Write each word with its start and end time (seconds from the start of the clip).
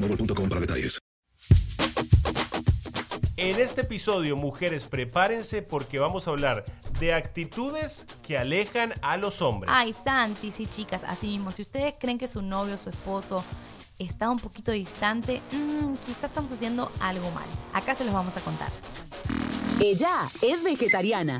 boostmobile.com 0.00 0.48
para 0.48 0.60
detalles. 0.60 0.98
En 3.36 3.60
este 3.60 3.82
episodio, 3.82 4.36
mujeres, 4.36 4.86
prepárense 4.86 5.62
porque 5.62 6.00
vamos 6.00 6.26
a 6.26 6.30
hablar 6.32 6.64
de 6.98 7.14
actitudes 7.14 8.08
que 8.20 8.36
alejan 8.36 8.94
a 9.00 9.16
los 9.16 9.42
hombres. 9.42 9.72
Ay, 9.72 9.92
Santi, 9.92 10.50
sí, 10.50 10.66
chicas, 10.66 11.04
así 11.04 11.28
mismo. 11.28 11.52
Si 11.52 11.62
ustedes 11.62 11.94
creen 12.00 12.18
que 12.18 12.26
su 12.26 12.42
novio, 12.42 12.76
su 12.76 12.90
esposo 12.90 13.44
está 14.00 14.28
un 14.28 14.40
poquito 14.40 14.72
distante, 14.72 15.40
mmm, 15.52 15.94
quizás 16.04 16.24
estamos 16.24 16.50
haciendo 16.50 16.90
algo 16.98 17.30
mal. 17.30 17.46
Acá 17.74 17.94
se 17.94 18.04
los 18.04 18.12
vamos 18.12 18.36
a 18.36 18.40
contar. 18.40 18.72
Ella 19.80 20.28
es 20.42 20.64
vegetariana 20.64 21.38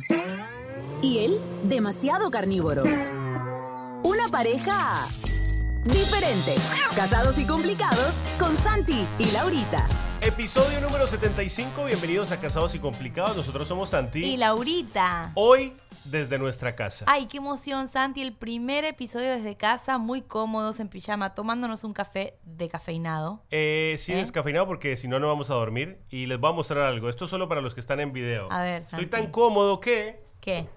y 1.02 1.18
él 1.24 1.40
demasiado 1.64 2.30
carnívoro. 2.30 2.84
Una 4.04 4.28
pareja 4.30 5.08
diferente. 5.88 6.54
Casados 6.94 7.38
y 7.38 7.44
complicados 7.46 8.20
con 8.38 8.56
Santi 8.56 9.06
y 9.18 9.30
Laurita. 9.30 9.86
Episodio 10.20 10.80
número 10.80 11.06
75. 11.06 11.84
Bienvenidos 11.84 12.32
a 12.32 12.40
Casados 12.40 12.74
y 12.74 12.78
Complicados. 12.78 13.36
Nosotros 13.36 13.68
somos 13.68 13.90
Santi. 13.90 14.24
Y 14.24 14.36
Laurita. 14.36 15.32
Hoy 15.34 15.74
desde 16.04 16.38
nuestra 16.38 16.74
casa. 16.74 17.04
Ay, 17.08 17.26
qué 17.26 17.38
emoción, 17.38 17.88
Santi. 17.88 18.22
El 18.22 18.32
primer 18.32 18.84
episodio 18.84 19.30
desde 19.30 19.56
casa, 19.56 19.98
muy 19.98 20.22
cómodos 20.22 20.80
en 20.80 20.88
pijama, 20.88 21.34
tomándonos 21.34 21.84
un 21.84 21.92
café 21.92 22.38
descafeinado. 22.44 23.42
Eh, 23.50 23.96
sí, 23.98 24.12
¿Eh? 24.12 24.16
descafeinado 24.16 24.66
porque 24.66 24.96
si 24.96 25.06
no, 25.08 25.20
no 25.20 25.28
vamos 25.28 25.50
a 25.50 25.54
dormir. 25.54 26.00
Y 26.10 26.26
les 26.26 26.38
voy 26.38 26.50
a 26.50 26.54
mostrar 26.54 26.84
algo. 26.84 27.08
Esto 27.08 27.24
es 27.24 27.30
solo 27.30 27.48
para 27.48 27.60
los 27.60 27.74
que 27.74 27.80
están 27.80 28.00
en 28.00 28.12
video. 28.12 28.50
A 28.50 28.62
ver, 28.62 28.82
Estoy 28.82 29.00
Santi. 29.00 29.10
tan 29.10 29.30
cómodo 29.30 29.80
que... 29.80 30.24
¿Qué? 30.40 30.68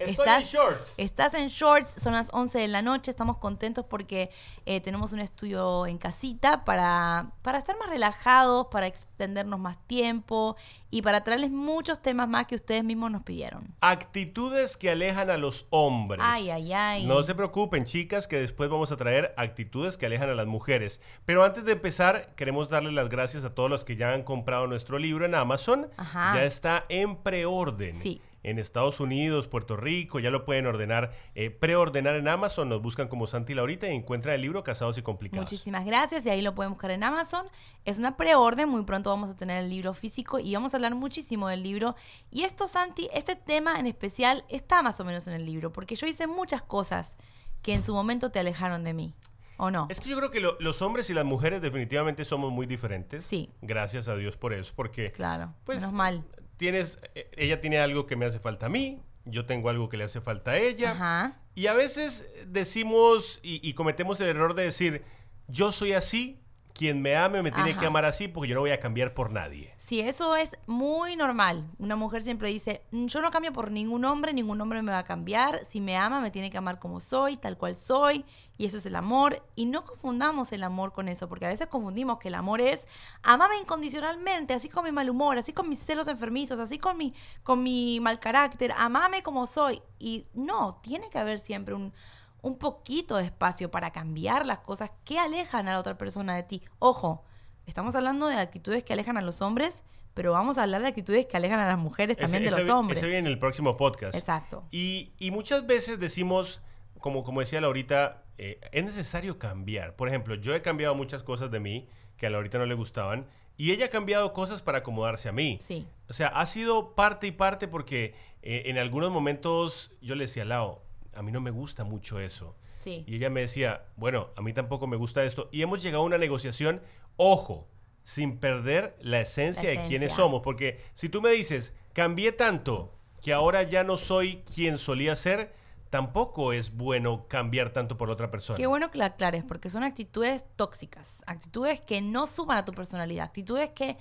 Estoy 0.00 0.28
en 0.28 0.42
shorts. 0.42 0.94
Estás 0.96 1.34
en 1.34 1.48
shorts, 1.48 2.02
son 2.02 2.14
las 2.14 2.30
11 2.32 2.58
de 2.58 2.68
la 2.68 2.82
noche, 2.82 3.10
estamos 3.10 3.36
contentos 3.36 3.84
porque 3.84 4.30
eh, 4.64 4.80
tenemos 4.80 5.12
un 5.12 5.20
estudio 5.20 5.86
en 5.86 5.98
casita 5.98 6.64
para, 6.64 7.32
para 7.42 7.58
estar 7.58 7.76
más 7.78 7.90
relajados, 7.90 8.68
para 8.70 8.86
extendernos 8.86 9.60
más 9.60 9.78
tiempo 9.86 10.56
y 10.90 11.02
para 11.02 11.22
traerles 11.22 11.50
muchos 11.50 12.00
temas 12.00 12.28
más 12.28 12.46
que 12.46 12.54
ustedes 12.54 12.82
mismos 12.82 13.10
nos 13.10 13.22
pidieron. 13.22 13.74
Actitudes 13.80 14.76
que 14.76 14.90
alejan 14.90 15.30
a 15.30 15.36
los 15.36 15.66
hombres. 15.70 16.20
Ay, 16.22 16.50
ay, 16.50 16.72
ay. 16.72 17.06
No 17.06 17.22
se 17.22 17.34
preocupen, 17.34 17.84
chicas, 17.84 18.26
que 18.26 18.40
después 18.40 18.70
vamos 18.70 18.90
a 18.92 18.96
traer 18.96 19.34
actitudes 19.36 19.98
que 19.98 20.06
alejan 20.06 20.30
a 20.30 20.34
las 20.34 20.46
mujeres. 20.46 21.00
Pero 21.26 21.44
antes 21.44 21.64
de 21.64 21.72
empezar, 21.72 22.34
queremos 22.34 22.68
darle 22.68 22.92
las 22.92 23.08
gracias 23.08 23.44
a 23.44 23.50
todos 23.50 23.70
los 23.70 23.84
que 23.84 23.96
ya 23.96 24.12
han 24.12 24.22
comprado 24.22 24.66
nuestro 24.66 24.98
libro 24.98 25.24
en 25.24 25.34
Amazon. 25.34 25.88
Ajá. 25.96 26.32
Ya 26.34 26.44
está 26.44 26.86
en 26.88 27.16
preorden. 27.16 27.94
Sí. 27.94 28.20
En 28.42 28.58
Estados 28.58 29.00
Unidos, 29.00 29.48
Puerto 29.48 29.76
Rico, 29.76 30.18
ya 30.18 30.30
lo 30.30 30.44
pueden 30.44 30.66
ordenar, 30.66 31.12
eh, 31.34 31.50
preordenar 31.50 32.16
en 32.16 32.26
Amazon. 32.28 32.68
Nos 32.68 32.80
buscan 32.80 33.08
como 33.08 33.26
Santi 33.26 33.54
Laurita 33.54 33.86
y 33.88 33.94
encuentran 33.94 34.34
el 34.34 34.40
libro 34.42 34.64
Casados 34.64 34.96
y 34.98 35.02
Complicados. 35.02 35.44
Muchísimas 35.44 35.84
gracias 35.84 36.24
y 36.24 36.30
ahí 36.30 36.40
lo 36.40 36.54
pueden 36.54 36.72
buscar 36.72 36.90
en 36.90 37.04
Amazon. 37.04 37.44
Es 37.84 37.98
una 37.98 38.16
preorden, 38.16 38.68
muy 38.68 38.84
pronto 38.84 39.10
vamos 39.10 39.30
a 39.30 39.36
tener 39.36 39.62
el 39.62 39.68
libro 39.68 39.92
físico 39.92 40.38
y 40.38 40.54
vamos 40.54 40.72
a 40.72 40.78
hablar 40.78 40.94
muchísimo 40.94 41.48
del 41.48 41.62
libro. 41.62 41.94
Y 42.30 42.44
esto, 42.44 42.66
Santi, 42.66 43.08
este 43.12 43.36
tema 43.36 43.78
en 43.78 43.86
especial 43.86 44.44
está 44.48 44.82
más 44.82 44.98
o 45.00 45.04
menos 45.04 45.26
en 45.28 45.34
el 45.34 45.44
libro, 45.44 45.72
porque 45.72 45.94
yo 45.96 46.06
hice 46.06 46.26
muchas 46.26 46.62
cosas 46.62 47.16
que 47.62 47.74
en 47.74 47.82
su 47.82 47.92
momento 47.92 48.30
te 48.30 48.38
alejaron 48.38 48.84
de 48.84 48.94
mí. 48.94 49.14
¿O 49.62 49.70
no? 49.70 49.88
Es 49.90 50.00
que 50.00 50.08
yo 50.08 50.16
creo 50.16 50.30
que 50.30 50.40
lo- 50.40 50.56
los 50.58 50.80
hombres 50.80 51.10
y 51.10 51.12
las 51.12 51.26
mujeres 51.26 51.60
definitivamente 51.60 52.24
somos 52.24 52.50
muy 52.50 52.64
diferentes. 52.64 53.22
Sí. 53.22 53.50
Gracias 53.60 54.08
a 54.08 54.16
Dios 54.16 54.38
por 54.38 54.54
eso, 54.54 54.72
porque 54.74 55.10
Claro, 55.10 55.52
pues, 55.64 55.80
menos 55.80 55.92
mal. 55.92 56.24
Tienes, 56.60 56.98
eh, 57.14 57.30
ella 57.38 57.58
tiene 57.62 57.78
algo 57.78 58.06
que 58.06 58.16
me 58.16 58.26
hace 58.26 58.38
falta 58.38 58.66
a 58.66 58.68
mí, 58.68 59.00
yo 59.24 59.46
tengo 59.46 59.70
algo 59.70 59.88
que 59.88 59.96
le 59.96 60.04
hace 60.04 60.20
falta 60.20 60.50
a 60.50 60.58
ella. 60.58 60.90
Ajá. 60.90 61.40
Y 61.54 61.68
a 61.68 61.72
veces 61.72 62.30
decimos 62.48 63.40
y, 63.42 63.66
y 63.66 63.72
cometemos 63.72 64.20
el 64.20 64.28
error 64.28 64.52
de 64.54 64.64
decir, 64.64 65.02
yo 65.48 65.72
soy 65.72 65.94
así, 65.94 66.38
quien 66.74 67.02
me 67.02 67.16
ame 67.16 67.42
me 67.42 67.50
tiene 67.50 67.70
Ajá. 67.72 67.80
que 67.80 67.86
amar 67.86 68.04
así 68.04 68.28
porque 68.28 68.48
yo 68.48 68.54
no 68.54 68.60
voy 68.62 68.70
a 68.70 68.80
cambiar 68.80 69.14
por 69.14 69.30
nadie. 69.30 69.74
Sí, 69.76 70.00
eso 70.00 70.36
es 70.36 70.56
muy 70.66 71.16
normal. 71.16 71.68
Una 71.78 71.96
mujer 71.96 72.22
siempre 72.22 72.48
dice, 72.48 72.82
"Mm, 72.90 73.06
yo 73.06 73.20
no 73.20 73.30
cambio 73.30 73.52
por 73.52 73.70
ningún 73.70 74.04
hombre, 74.04 74.32
ningún 74.32 74.60
hombre 74.60 74.82
me 74.82 74.92
va 74.92 74.98
a 74.98 75.04
cambiar. 75.04 75.64
Si 75.64 75.80
me 75.80 75.96
ama, 75.96 76.20
me 76.20 76.30
tiene 76.30 76.50
que 76.50 76.58
amar 76.58 76.78
como 76.78 77.00
soy, 77.00 77.36
tal 77.36 77.56
cual 77.58 77.76
soy. 77.76 78.24
Y 78.56 78.66
eso 78.66 78.76
es 78.76 78.86
el 78.86 78.94
amor. 78.96 79.42
Y 79.56 79.66
no 79.66 79.84
confundamos 79.84 80.52
el 80.52 80.62
amor 80.62 80.92
con 80.92 81.08
eso, 81.08 81.28
porque 81.28 81.46
a 81.46 81.48
veces 81.48 81.66
confundimos 81.68 82.18
que 82.18 82.28
el 82.28 82.34
amor 82.34 82.60
es, 82.60 82.86
amame 83.22 83.56
incondicionalmente, 83.58 84.54
así 84.54 84.68
con 84.68 84.84
mi 84.84 84.92
mal 84.92 85.08
humor, 85.08 85.38
así 85.38 85.52
con 85.52 85.68
mis 85.68 85.78
celos 85.78 86.08
enfermizos, 86.08 86.58
así 86.60 86.78
con 86.78 86.96
mi, 86.96 87.14
con 87.42 87.62
mi 87.62 88.00
mal 88.00 88.20
carácter, 88.20 88.72
amame 88.76 89.22
como 89.22 89.46
soy. 89.46 89.80
Y 89.98 90.26
no, 90.34 90.78
tiene 90.82 91.08
que 91.10 91.18
haber 91.18 91.38
siempre 91.38 91.74
un, 91.74 91.92
un 92.42 92.56
poquito 92.58 93.16
de 93.16 93.24
espacio 93.24 93.70
para 93.70 93.90
cambiar 93.92 94.46
las 94.46 94.58
cosas 94.60 94.90
que 95.04 95.18
alejan 95.18 95.68
a 95.68 95.72
la 95.72 95.78
otra 95.80 95.96
persona 95.98 96.34
de 96.34 96.42
ti. 96.42 96.62
Ojo, 96.78 97.24
estamos 97.66 97.94
hablando 97.94 98.26
de 98.26 98.36
actitudes 98.36 98.82
que 98.84 98.92
alejan 98.92 99.16
a 99.16 99.22
los 99.22 99.42
hombres, 99.42 99.84
pero 100.14 100.32
vamos 100.32 100.58
a 100.58 100.62
hablar 100.64 100.82
de 100.82 100.88
actitudes 100.88 101.26
que 101.26 101.36
alejan 101.36 101.60
a 101.60 101.66
las 101.66 101.78
mujeres 101.78 102.16
también 102.16 102.44
Ese- 102.44 102.56
de 102.56 102.62
los 102.64 102.74
hombres. 102.74 102.98
Ese 102.98 103.06
viene 103.06 103.20
en 103.20 103.26
el 103.28 103.38
próximo 103.38 103.76
podcast. 103.76 104.14
Exacto. 104.16 104.64
Y, 104.70 105.12
y 105.18 105.30
muchas 105.30 105.66
veces 105.66 105.98
decimos, 106.00 106.60
como, 106.98 107.22
como 107.22 107.40
decía 107.40 107.60
Laurita, 107.60 108.24
eh, 108.38 108.58
es 108.72 108.84
necesario 108.84 109.38
cambiar. 109.38 109.94
Por 109.96 110.08
ejemplo, 110.08 110.34
yo 110.34 110.54
he 110.54 110.62
cambiado 110.62 110.94
muchas 110.94 111.22
cosas 111.22 111.50
de 111.50 111.60
mí 111.60 111.88
que 112.16 112.26
a 112.26 112.30
Laurita 112.30 112.58
no 112.58 112.66
le 112.66 112.74
gustaban 112.74 113.26
y 113.56 113.72
ella 113.72 113.86
ha 113.86 113.90
cambiado 113.90 114.32
cosas 114.32 114.62
para 114.62 114.78
acomodarse 114.78 115.28
a 115.28 115.32
mí. 115.32 115.58
Sí. 115.60 115.86
O 116.08 116.12
sea, 116.12 116.28
ha 116.28 116.46
sido 116.46 116.94
parte 116.94 117.26
y 117.26 117.32
parte 117.32 117.68
porque 117.68 118.14
eh, 118.42 118.62
en 118.66 118.78
algunos 118.78 119.10
momentos 119.10 119.92
yo 120.00 120.14
le 120.14 120.24
decía, 120.24 120.44
Lau, 120.44 120.80
a 121.14 121.22
mí 121.22 121.32
no 121.32 121.40
me 121.40 121.50
gusta 121.50 121.84
mucho 121.84 122.18
eso. 122.20 122.56
Sí. 122.78 123.04
Y 123.06 123.16
ella 123.16 123.30
me 123.30 123.40
decía, 123.42 123.86
bueno, 123.96 124.30
a 124.36 124.42
mí 124.42 124.52
tampoco 124.52 124.86
me 124.86 124.96
gusta 124.96 125.24
esto. 125.24 125.48
Y 125.52 125.62
hemos 125.62 125.82
llegado 125.82 126.02
a 126.02 126.06
una 126.06 126.18
negociación, 126.18 126.82
ojo, 127.16 127.68
sin 128.02 128.38
perder 128.38 128.96
la 129.00 129.20
esencia, 129.20 129.74
La 129.74 129.82
de 129.82 129.88
quiénes 129.88 130.08
esencia. 130.08 130.24
somos. 130.24 130.42
Porque 130.42 130.80
si 130.94 131.08
tú 131.08 131.20
me 131.20 131.30
dices, 131.30 131.74
cambié 131.92 132.32
tanto 132.32 132.94
que 133.22 133.32
ahora 133.32 133.62
ya 133.62 133.84
no 133.84 133.96
soy 133.98 134.42
quien 134.54 134.78
solía 134.78 135.14
ser, 135.14 135.52
tampoco 135.90 136.52
es 136.52 136.74
bueno 136.76 137.26
cambiar 137.28 137.70
tanto 137.70 137.96
por 137.96 138.08
otra 138.10 138.30
persona. 138.30 138.56
Qué 138.56 138.66
bueno 138.66 138.90
que 138.90 138.98
la 138.98 139.06
aclares, 139.06 139.44
porque 139.46 139.68
son 139.68 139.82
actitudes 139.82 140.44
tóxicas, 140.56 141.22
actitudes 141.26 141.80
que 141.80 142.00
no 142.00 142.26
suman 142.26 142.56
a 142.56 142.64
tu 142.64 142.72
personalidad, 142.72 143.26
actitudes 143.26 143.70
que 143.70 143.98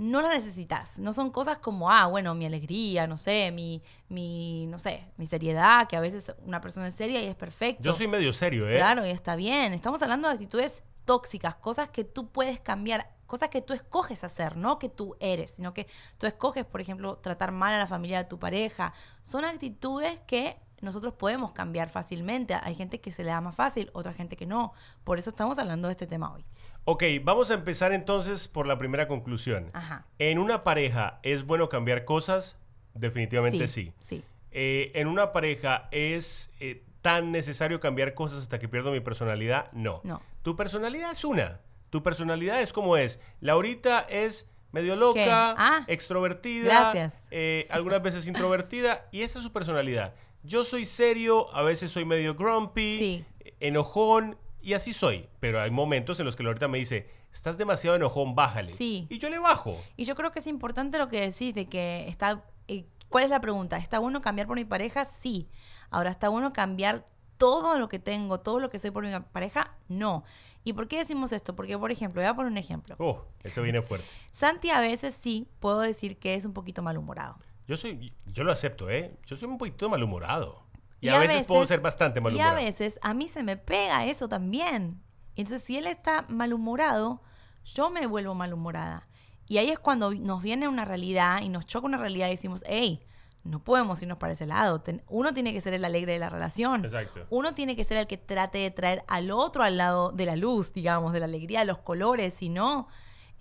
no 0.00 0.22
las 0.22 0.32
necesitas. 0.32 0.98
No 0.98 1.12
son 1.12 1.30
cosas 1.30 1.58
como, 1.58 1.90
ah, 1.90 2.06
bueno, 2.06 2.34
mi 2.34 2.46
alegría, 2.46 3.06
no 3.06 3.18
sé, 3.18 3.52
mi, 3.52 3.82
mi, 4.08 4.66
no 4.66 4.78
sé, 4.78 5.04
mi 5.18 5.26
seriedad, 5.26 5.86
que 5.88 5.96
a 5.96 6.00
veces 6.00 6.32
una 6.42 6.62
persona 6.62 6.88
es 6.88 6.94
seria 6.94 7.22
y 7.22 7.26
es 7.26 7.34
perfecto. 7.34 7.84
Yo 7.84 7.92
soy 7.92 8.08
medio 8.08 8.32
serio, 8.32 8.66
¿eh? 8.66 8.78
Claro, 8.78 9.06
y 9.06 9.10
está 9.10 9.36
bien. 9.36 9.74
Estamos 9.74 10.00
hablando 10.00 10.26
de 10.26 10.34
actitudes 10.34 10.82
tóxicas, 11.04 11.54
cosas 11.56 11.90
que 11.90 12.04
tú 12.04 12.30
puedes 12.30 12.60
cambiar, 12.60 13.14
cosas 13.26 13.50
que 13.50 13.60
tú 13.60 13.74
escoges 13.74 14.24
hacer, 14.24 14.56
no 14.56 14.78
que 14.78 14.88
tú 14.88 15.16
eres, 15.20 15.50
sino 15.50 15.74
que 15.74 15.86
tú 16.16 16.26
escoges, 16.26 16.64
por 16.64 16.80
ejemplo, 16.80 17.18
tratar 17.18 17.52
mal 17.52 17.74
a 17.74 17.78
la 17.78 17.86
familia 17.86 18.16
de 18.16 18.24
tu 18.24 18.38
pareja. 18.38 18.94
Son 19.20 19.44
actitudes 19.44 20.18
que 20.26 20.56
nosotros 20.80 21.12
podemos 21.12 21.52
cambiar 21.52 21.90
fácilmente. 21.90 22.54
Hay 22.54 22.74
gente 22.74 23.02
que 23.02 23.10
se 23.10 23.22
le 23.22 23.30
da 23.30 23.42
más 23.42 23.54
fácil, 23.54 23.90
otra 23.92 24.14
gente 24.14 24.36
que 24.36 24.46
no. 24.46 24.72
Por 25.04 25.18
eso 25.18 25.28
estamos 25.28 25.58
hablando 25.58 25.88
de 25.88 25.92
este 25.92 26.06
tema 26.06 26.32
hoy. 26.32 26.46
Ok, 26.84 27.04
vamos 27.22 27.50
a 27.50 27.54
empezar 27.54 27.92
entonces 27.92 28.48
por 28.48 28.66
la 28.66 28.78
primera 28.78 29.06
conclusión. 29.06 29.70
Ajá. 29.72 30.06
¿En 30.18 30.38
una 30.38 30.64
pareja 30.64 31.20
es 31.22 31.44
bueno 31.44 31.68
cambiar 31.68 32.04
cosas? 32.04 32.56
Definitivamente 32.94 33.68
sí. 33.68 33.92
Sí. 34.00 34.24
Eh, 34.50 34.90
¿En 34.94 35.06
una 35.06 35.30
pareja 35.32 35.88
es 35.92 36.50
eh, 36.58 36.82
tan 37.02 37.30
necesario 37.32 37.78
cambiar 37.80 38.14
cosas 38.14 38.40
hasta 38.42 38.58
que 38.58 38.68
pierdo 38.68 38.90
mi 38.90 39.00
personalidad? 39.00 39.70
No. 39.72 40.00
No. 40.04 40.20
Tu 40.42 40.56
personalidad 40.56 41.12
es 41.12 41.24
una. 41.24 41.60
Tu 41.90 42.02
personalidad 42.02 42.60
es 42.62 42.72
como 42.72 42.96
es. 42.96 43.20
Laurita 43.40 44.00
es 44.08 44.48
medio 44.72 44.96
loca, 44.96 45.54
Ah, 45.58 45.84
extrovertida, 45.88 47.10
eh, 47.30 47.66
algunas 47.70 48.02
veces 48.02 48.26
introvertida, 48.28 49.06
y 49.12 49.22
esa 49.22 49.38
es 49.40 49.44
su 49.44 49.52
personalidad. 49.52 50.14
Yo 50.42 50.64
soy 50.64 50.84
serio, 50.84 51.52
a 51.54 51.62
veces 51.62 51.90
soy 51.90 52.04
medio 52.04 52.34
grumpy, 52.34 52.98
Sí. 52.98 53.24
enojón, 53.60 54.38
y 54.62 54.74
así 54.74 54.92
soy. 54.92 55.28
Pero 55.40 55.60
hay 55.60 55.70
momentos 55.70 56.18
en 56.20 56.26
los 56.26 56.36
que 56.36 56.42
Laurita 56.42 56.68
me 56.68 56.78
dice, 56.78 57.08
estás 57.32 57.58
demasiado 57.58 57.96
enojón, 57.96 58.34
bájale. 58.34 58.72
Sí. 58.72 59.06
Y 59.10 59.18
yo 59.18 59.28
le 59.30 59.38
bajo. 59.38 59.80
Y 59.96 60.04
yo 60.04 60.14
creo 60.14 60.32
que 60.32 60.40
es 60.40 60.46
importante 60.46 60.98
lo 60.98 61.08
que 61.08 61.20
decís 61.20 61.54
de 61.54 61.66
que 61.66 62.08
está... 62.08 62.44
eh, 62.68 62.86
¿Cuál 63.08 63.24
es 63.24 63.30
la 63.30 63.40
pregunta? 63.40 63.76
¿Está 63.76 63.98
bueno 63.98 64.20
cambiar 64.22 64.46
por 64.46 64.56
mi 64.56 64.64
pareja? 64.64 65.04
Sí. 65.04 65.48
Ahora, 65.90 66.10
¿está 66.10 66.28
bueno 66.28 66.52
cambiar 66.52 67.04
todo 67.38 67.78
lo 67.78 67.88
que 67.88 67.98
tengo, 67.98 68.38
todo 68.38 68.60
lo 68.60 68.70
que 68.70 68.78
soy 68.78 68.92
por 68.92 69.04
mi 69.04 69.10
pareja? 69.32 69.76
No. 69.88 70.22
¿Y 70.62 70.74
por 70.74 70.86
qué 70.86 70.98
decimos 70.98 71.32
esto? 71.32 71.56
Porque, 71.56 71.76
por 71.76 71.90
ejemplo, 71.90 72.20
voy 72.20 72.28
a 72.28 72.34
poner 72.34 72.52
un 72.52 72.58
ejemplo. 72.58 72.94
Oh, 72.98 73.24
eso 73.42 73.62
viene 73.62 73.82
fuerte. 73.82 74.06
Santi 74.30 74.70
a 74.70 74.78
veces 74.80 75.16
sí 75.18 75.48
puedo 75.58 75.80
decir 75.80 76.18
que 76.18 76.34
es 76.34 76.44
un 76.44 76.52
poquito 76.52 76.82
malhumorado. 76.82 77.38
Yo 77.66 77.76
soy, 77.76 78.12
yo 78.26 78.44
lo 78.44 78.52
acepto, 78.52 78.90
¿eh? 78.90 79.16
Yo 79.26 79.36
soy 79.36 79.48
un 79.48 79.58
poquito 79.58 79.88
malhumorado. 79.88 80.62
Y, 81.00 81.06
Y 81.06 81.10
a, 81.10 81.16
a 81.16 81.18
veces, 81.20 81.46
puedo 81.46 81.60
veces- 81.60 81.74
ser 81.74 81.80
bastante 81.80 82.18
Y 82.18 82.20
a 82.20 82.22
malhumorado. 82.22 82.56
veces 82.56 82.98
a 83.02 83.14
mí 83.14 83.28
se 83.28 83.42
me 83.42 83.56
pega 83.56 84.04
eso 84.06 84.28
también. 84.28 85.02
Entonces, 85.36 85.62
si 85.62 85.76
él 85.78 85.86
está 85.86 86.26
malhumorado, 86.28 87.22
yo 87.64 87.90
me 87.90 88.06
vuelvo 88.06 88.34
malhumorada. 88.34 89.08
Y 89.46 89.58
ahí 89.58 89.70
es 89.70 89.78
cuando 89.78 90.12
nos 90.14 90.42
viene 90.42 90.68
una 90.68 90.84
realidad 90.84 91.40
y 91.42 91.48
nos 91.48 91.66
choca 91.66 91.86
una 91.86 91.98
realidad 91.98 92.28
y 92.28 92.32
decimos, 92.32 92.62
hey, 92.66 93.02
no 93.42 93.64
podemos 93.64 94.00
irnos 94.02 94.18
para 94.18 94.34
ese 94.34 94.46
lado. 94.46 94.82
Uno 95.08 95.32
tiene 95.32 95.52
que 95.52 95.60
ser 95.62 95.72
el 95.74 95.84
alegre 95.84 96.12
de 96.12 96.18
la 96.18 96.28
relación. 96.28 96.84
Exacto. 96.84 97.26
Uno 97.30 97.54
tiene 97.54 97.74
que 97.74 97.84
ser 97.84 97.96
el 97.96 98.06
que 98.06 98.18
trate 98.18 98.58
de 98.58 98.70
traer 98.70 99.02
al 99.08 99.30
otro 99.30 99.62
al 99.62 99.78
lado 99.78 100.12
de 100.12 100.26
la 100.26 100.36
luz, 100.36 100.72
digamos, 100.74 101.12
de 101.14 101.20
la 101.20 101.24
alegría, 101.26 101.60
de 101.60 101.64
los 101.66 101.78
colores. 101.78 102.34
Si 102.34 102.48
no, 102.50 102.86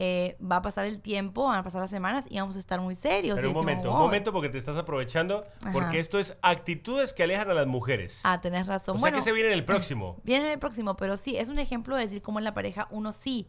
eh, 0.02 0.38
va 0.42 0.58
a 0.58 0.62
pasar 0.62 0.86
el 0.86 1.02
tiempo, 1.02 1.44
van 1.44 1.60
a 1.60 1.64
pasar 1.64 1.82
las 1.82 1.90
semanas 1.90 2.26
y 2.30 2.40
vamos 2.40 2.56
a 2.56 2.60
estar 2.60 2.80
muy 2.80 2.96
serios. 2.96 3.36
Pero 3.36 3.50
y 3.50 3.52
un 3.52 3.54
decimos, 3.56 3.64
momento, 3.64 3.92
un 3.92 3.98
momento 3.98 4.32
porque 4.34 4.48
te 4.50 4.58
estás 4.58 4.78
aprovechando, 4.78 5.46
Ajá. 5.62 5.72
porque 5.74 6.00
esto 6.00 6.18
es 6.20 6.38
actitudes 6.42 7.14
que 7.14 7.24
alejan 7.24 7.52
a 7.52 7.54
las 7.54 7.68
mujeres. 7.68 8.22
Ah, 8.24 8.40
tenés 8.42 8.68
razón. 8.68 8.96
o 8.96 9.00
sea 9.00 9.12
que 9.12 9.22
se 9.22 9.32
viene 9.34 9.50
en 9.50 9.56
el 9.56 9.66
próximo. 9.66 10.18
Viene 10.24 10.46
en 10.46 10.52
el 10.52 10.60
próximo, 10.60 10.96
pero 10.96 11.18
sí, 11.18 11.36
es 11.38 11.50
un 11.50 11.60
ejemplo 11.60 11.96
de 11.98 12.04
decir 12.04 12.22
cómo 12.22 12.40
en 12.40 12.46
la 12.46 12.54
pareja 12.54 12.88
uno 12.92 13.12
sí 13.12 13.48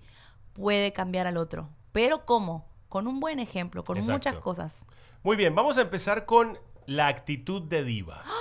puede 0.52 0.92
cambiar 0.92 1.26
al 1.28 1.36
otro. 1.36 1.70
Pero 1.92 2.26
¿cómo? 2.26 2.68
Con 2.88 3.06
un 3.06 3.20
buen 3.20 3.38
ejemplo, 3.38 3.84
con 3.84 3.96
Exacto. 3.98 4.12
muchas 4.12 4.36
cosas. 4.42 4.86
Muy 5.22 5.36
bien, 5.36 5.54
vamos 5.54 5.78
a 5.78 5.82
empezar 5.82 6.26
con 6.26 6.58
la 6.86 7.06
actitud 7.06 7.62
de 7.62 7.84
diva. 7.84 8.24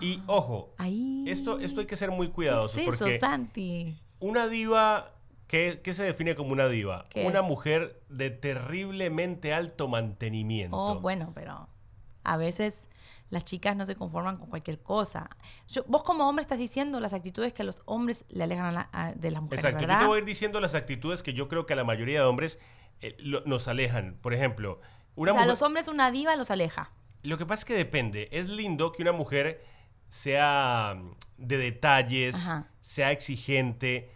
Y 0.00 0.22
ojo, 0.28 0.74
Ahí. 0.78 1.24
esto, 1.26 1.58
esto 1.58 1.80
hay 1.80 1.86
que 1.86 1.96
ser 1.96 2.12
muy 2.12 2.28
¿Qué 2.28 2.32
cuidadosos 2.32 2.76
es 2.76 2.82
eso, 2.82 2.90
porque 2.96 3.18
Santi? 3.18 3.98
una 4.20 4.46
diva, 4.46 5.10
¿qué, 5.48 5.80
qué 5.82 5.92
se 5.94 6.04
define 6.04 6.36
como 6.36 6.52
una 6.52 6.68
diva? 6.68 7.06
¿Qué 7.10 7.26
Una 7.26 7.40
es? 7.40 7.44
mujer 7.44 8.00
de 8.08 8.30
terriblemente 8.30 9.52
alto 9.52 9.88
mantenimiento. 9.88 10.76
Oh, 10.76 11.00
bueno, 11.00 11.32
pero 11.34 11.68
a 12.22 12.36
veces 12.36 12.88
las 13.30 13.44
chicas 13.44 13.74
no 13.76 13.84
se 13.84 13.94
conforman 13.96 14.36
con 14.38 14.48
cualquier 14.48 14.80
cosa. 14.80 15.28
Yo- 15.68 15.84
vos 15.88 16.02
como 16.02 16.28
hombre 16.28 16.42
estás 16.42 16.58
diciendo 16.58 17.00
las 17.00 17.12
actitudes 17.12 17.52
que 17.52 17.62
a 17.62 17.64
los 17.64 17.82
hombres 17.84 18.24
le 18.28 18.44
alejan 18.44 18.66
a 18.66 18.72
la- 18.72 18.88
a- 18.92 19.12
de 19.12 19.30
las 19.30 19.42
mujeres, 19.42 19.64
Exacto, 19.64 19.80
¿verdad? 19.86 19.96
yo 19.96 20.00
te 20.00 20.06
voy 20.06 20.16
a 20.16 20.20
ir 20.20 20.24
diciendo 20.24 20.60
las 20.60 20.74
actitudes 20.74 21.22
que 21.22 21.32
yo 21.34 21.48
creo 21.48 21.66
que 21.66 21.72
a 21.72 21.76
la 21.76 21.84
mayoría 21.84 22.20
de 22.20 22.26
hombres 22.26 22.58
eh, 23.00 23.16
lo- 23.20 23.42
nos 23.44 23.68
alejan. 23.68 24.18
Por 24.20 24.34
ejemplo, 24.34 24.80
una 25.14 25.30
o 25.32 25.34
sea, 25.34 25.42
a 25.44 25.46
los 25.46 25.62
hombres 25.62 25.88
una 25.88 26.10
diva 26.10 26.34
los 26.36 26.50
aleja. 26.50 26.90
Lo 27.22 27.38
que 27.38 27.46
pasa 27.46 27.60
es 27.60 27.64
que 27.64 27.74
depende. 27.74 28.28
Es 28.32 28.48
lindo 28.48 28.92
que 28.92 29.02
una 29.02 29.12
mujer 29.12 29.62
sea 30.08 30.94
mm, 30.96 31.10
de 31.36 31.58
detalles, 31.58 32.34
Ajá. 32.36 32.68
sea 32.80 33.12
exigente. 33.12 34.10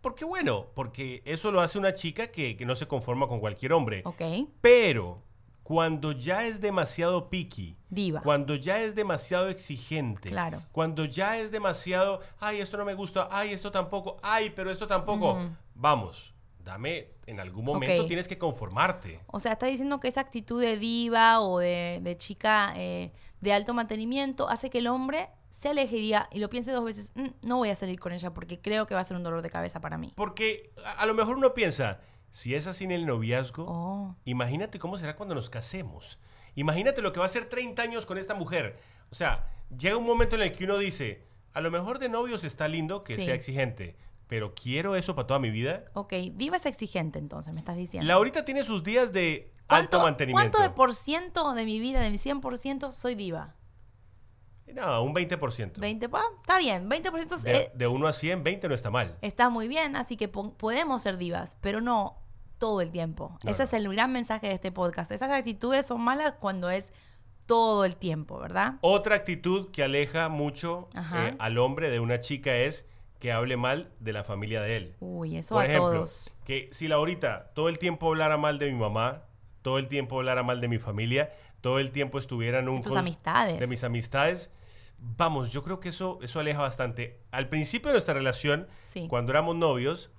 Porque 0.00 0.24
bueno, 0.24 0.66
porque 0.74 1.22
eso 1.24 1.50
lo 1.50 1.60
hace 1.60 1.78
una 1.78 1.92
chica 1.92 2.28
que, 2.28 2.56
que 2.56 2.64
no 2.64 2.76
se 2.76 2.86
conforma 2.86 3.26
con 3.26 3.40
cualquier 3.40 3.72
hombre. 3.72 4.02
Ok. 4.04 4.22
Pero 4.60 5.22
cuando 5.62 6.12
ya 6.12 6.44
es 6.46 6.60
demasiado 6.62 7.28
picky, 7.28 7.76
Diva. 7.90 8.20
cuando 8.22 8.54
ya 8.54 8.80
es 8.80 8.94
demasiado 8.94 9.48
exigente, 9.50 10.30
Claro. 10.30 10.62
cuando 10.72 11.04
ya 11.04 11.36
es 11.38 11.50
demasiado, 11.50 12.20
ay, 12.40 12.60
esto 12.60 12.78
no 12.78 12.84
me 12.86 12.94
gusta, 12.94 13.28
ay, 13.30 13.50
esto 13.52 13.70
tampoco, 13.70 14.16
ay, 14.22 14.50
pero 14.56 14.70
esto 14.70 14.86
tampoco, 14.86 15.38
vamos, 15.74 16.32
dame, 16.64 17.08
en 17.26 17.38
algún 17.40 17.66
momento 17.66 18.06
tienes 18.06 18.28
que 18.28 18.38
conformarte. 18.38 19.20
O 19.26 19.40
sea, 19.40 19.52
está 19.52 19.66
diciendo 19.66 20.00
que 20.00 20.08
esa 20.08 20.22
actitud 20.22 20.58
de 20.62 20.78
diva 20.78 21.40
o 21.40 21.58
de, 21.58 22.00
de 22.02 22.16
chica 22.16 22.72
eh, 22.76 23.12
de 23.42 23.52
alto 23.52 23.74
mantenimiento 23.74 24.48
hace 24.48 24.70
que 24.70 24.78
el 24.78 24.86
hombre 24.86 25.28
se 25.50 25.68
aleje 25.70 25.96
y 25.96 26.02
diga- 26.12 26.28
y 26.32 26.38
lo 26.40 26.48
piense 26.48 26.72
dos 26.72 26.84
veces, 26.84 27.12
"Mm, 27.14 27.28
no 27.42 27.56
voy 27.56 27.70
a 27.70 27.74
salir 27.74 27.98
con 27.98 28.12
ella 28.12 28.32
porque 28.34 28.60
creo 28.60 28.86
que 28.86 28.94
va 28.94 29.00
a 29.00 29.04
ser 29.04 29.16
un 29.16 29.22
dolor 29.22 29.42
de 29.42 29.50
cabeza 29.50 29.80
para 29.80 29.98
mí. 29.98 30.12
Porque 30.16 30.72
a, 30.84 30.92
a 31.02 31.06
lo 31.06 31.14
mejor 31.14 31.36
uno 31.36 31.54
piensa, 31.54 32.00
si 32.30 32.54
es 32.54 32.66
así 32.66 32.84
en 32.84 32.90
el 32.92 33.06
noviazgo, 33.06 33.64
Oh. 33.68 34.16
imagínate 34.24 34.78
cómo 34.78 34.98
será 34.98 35.16
cuando 35.16 35.34
nos 35.34 35.50
casemos. 35.50 36.18
Imagínate 36.54 37.02
lo 37.02 37.12
que 37.12 37.20
va 37.20 37.26
a 37.26 37.30
ser 37.30 37.46
30 37.46 37.82
años 37.82 38.04
con 38.06 38.18
esta 38.18 38.34
mujer. 38.34 38.78
O 39.10 39.14
sea, 39.14 39.46
llega 39.76 39.96
un 39.96 40.04
momento 40.04 40.36
en 40.36 40.42
el 40.42 40.52
que 40.52 40.64
uno 40.64 40.76
dice, 40.78 41.24
a 41.52 41.60
lo 41.60 41.70
mejor 41.70 41.98
de 41.98 42.08
novios 42.08 42.44
está 42.44 42.68
lindo 42.68 43.04
que 43.04 43.16
Sí. 43.16 43.24
sea 43.24 43.34
exigente, 43.34 43.96
pero 44.26 44.54
quiero 44.54 44.94
eso 44.96 45.14
para 45.14 45.26
toda 45.26 45.40
mi 45.40 45.50
vida. 45.50 45.84
Ok, 45.94 46.12
diva 46.34 46.56
es 46.56 46.66
exigente 46.66 47.18
entonces, 47.18 47.52
me 47.54 47.60
estás 47.60 47.76
diciendo. 47.76 48.06
Laurita 48.06 48.44
tiene 48.44 48.62
sus 48.64 48.82
días 48.84 49.12
de 49.12 49.52
alto 49.68 49.98
¿Cuánto, 49.98 50.00
mantenimiento. 50.00 50.58
¿Cuánto 50.58 50.62
de 50.70 50.74
por 50.74 50.94
ciento 50.94 51.54
de 51.54 51.64
mi 51.64 51.78
vida, 51.80 52.00
de 52.00 52.10
mi 52.10 52.18
100%, 52.18 52.90
soy 52.90 53.14
diva? 53.14 53.54
No, 54.74 55.02
un 55.02 55.14
20%. 55.14 55.78
20, 55.78 56.08
ah, 56.12 56.22
está 56.40 56.58
bien, 56.58 56.88
20% 56.88 57.34
es- 57.36 57.42
De, 57.42 57.70
de 57.74 57.86
1 57.86 58.06
a 58.06 58.12
100, 58.12 58.42
20 58.44 58.68
no 58.68 58.74
está 58.74 58.90
mal. 58.90 59.16
está 59.22 59.48
muy 59.50 59.68
bien, 59.68 59.96
así 59.96 60.16
que 60.16 60.28
po- 60.28 60.54
podemos 60.54 61.02
ser 61.02 61.16
divas, 61.18 61.56
pero 61.60 61.80
no 61.80 62.16
todo 62.58 62.80
el 62.80 62.90
tiempo. 62.90 63.38
No, 63.44 63.50
Ese 63.50 63.60
no. 63.60 63.64
es 63.64 63.72
el 63.72 63.88
gran 63.92 64.12
mensaje 64.12 64.48
de 64.48 64.54
este 64.54 64.72
podcast. 64.72 65.10
Esas 65.12 65.30
actitudes 65.30 65.86
son 65.86 66.00
malas 66.00 66.34
cuando 66.40 66.70
es 66.70 66.92
todo 67.46 67.84
el 67.84 67.96
tiempo, 67.96 68.38
¿verdad? 68.38 68.74
Otra 68.82 69.14
actitud 69.14 69.70
que 69.70 69.82
aleja 69.82 70.28
mucho 70.28 70.88
eh, 71.14 71.34
al 71.38 71.56
hombre 71.58 71.88
de 71.90 71.98
una 72.00 72.20
chica 72.20 72.54
es 72.56 72.84
que 73.20 73.32
hable 73.32 73.56
mal 73.56 73.90
de 74.00 74.12
la 74.12 74.22
familia 74.22 74.60
de 74.62 74.76
él. 74.76 74.96
Uy, 75.00 75.36
eso 75.38 75.54
Por 75.54 75.64
a 75.64 75.66
ejemplo, 75.66 75.90
todos. 75.92 76.30
que 76.44 76.68
si 76.72 76.88
Laurita 76.88 77.50
todo 77.54 77.68
el 77.68 77.78
tiempo 77.78 78.08
hablara 78.08 78.36
mal 78.36 78.58
de 78.58 78.70
mi 78.70 78.78
mamá, 78.78 79.22
todo 79.62 79.78
el 79.78 79.88
tiempo 79.88 80.18
hablara 80.18 80.42
mal 80.42 80.60
de 80.60 80.68
mi 80.68 80.78
familia, 80.78 81.32
todo 81.60 81.78
el 81.80 81.90
tiempo 81.90 82.18
estuviera 82.18 82.58
en 82.60 82.68
un... 82.68 82.76
De 82.76 82.82
tus 82.82 82.96
amistades. 82.96 83.58
De 83.58 83.66
mis 83.66 83.82
amistades. 83.82 84.50
Vamos, 84.98 85.52
yo 85.52 85.62
creo 85.62 85.80
que 85.80 85.90
eso, 85.90 86.18
eso 86.22 86.40
aleja 86.40 86.60
bastante. 86.60 87.20
Al 87.30 87.48
principio 87.48 87.88
de 87.88 87.94
nuestra 87.94 88.14
relación, 88.14 88.66
Sí. 88.84 89.06
cuando 89.08 89.32
éramos 89.32 89.56
novios, 89.56 90.10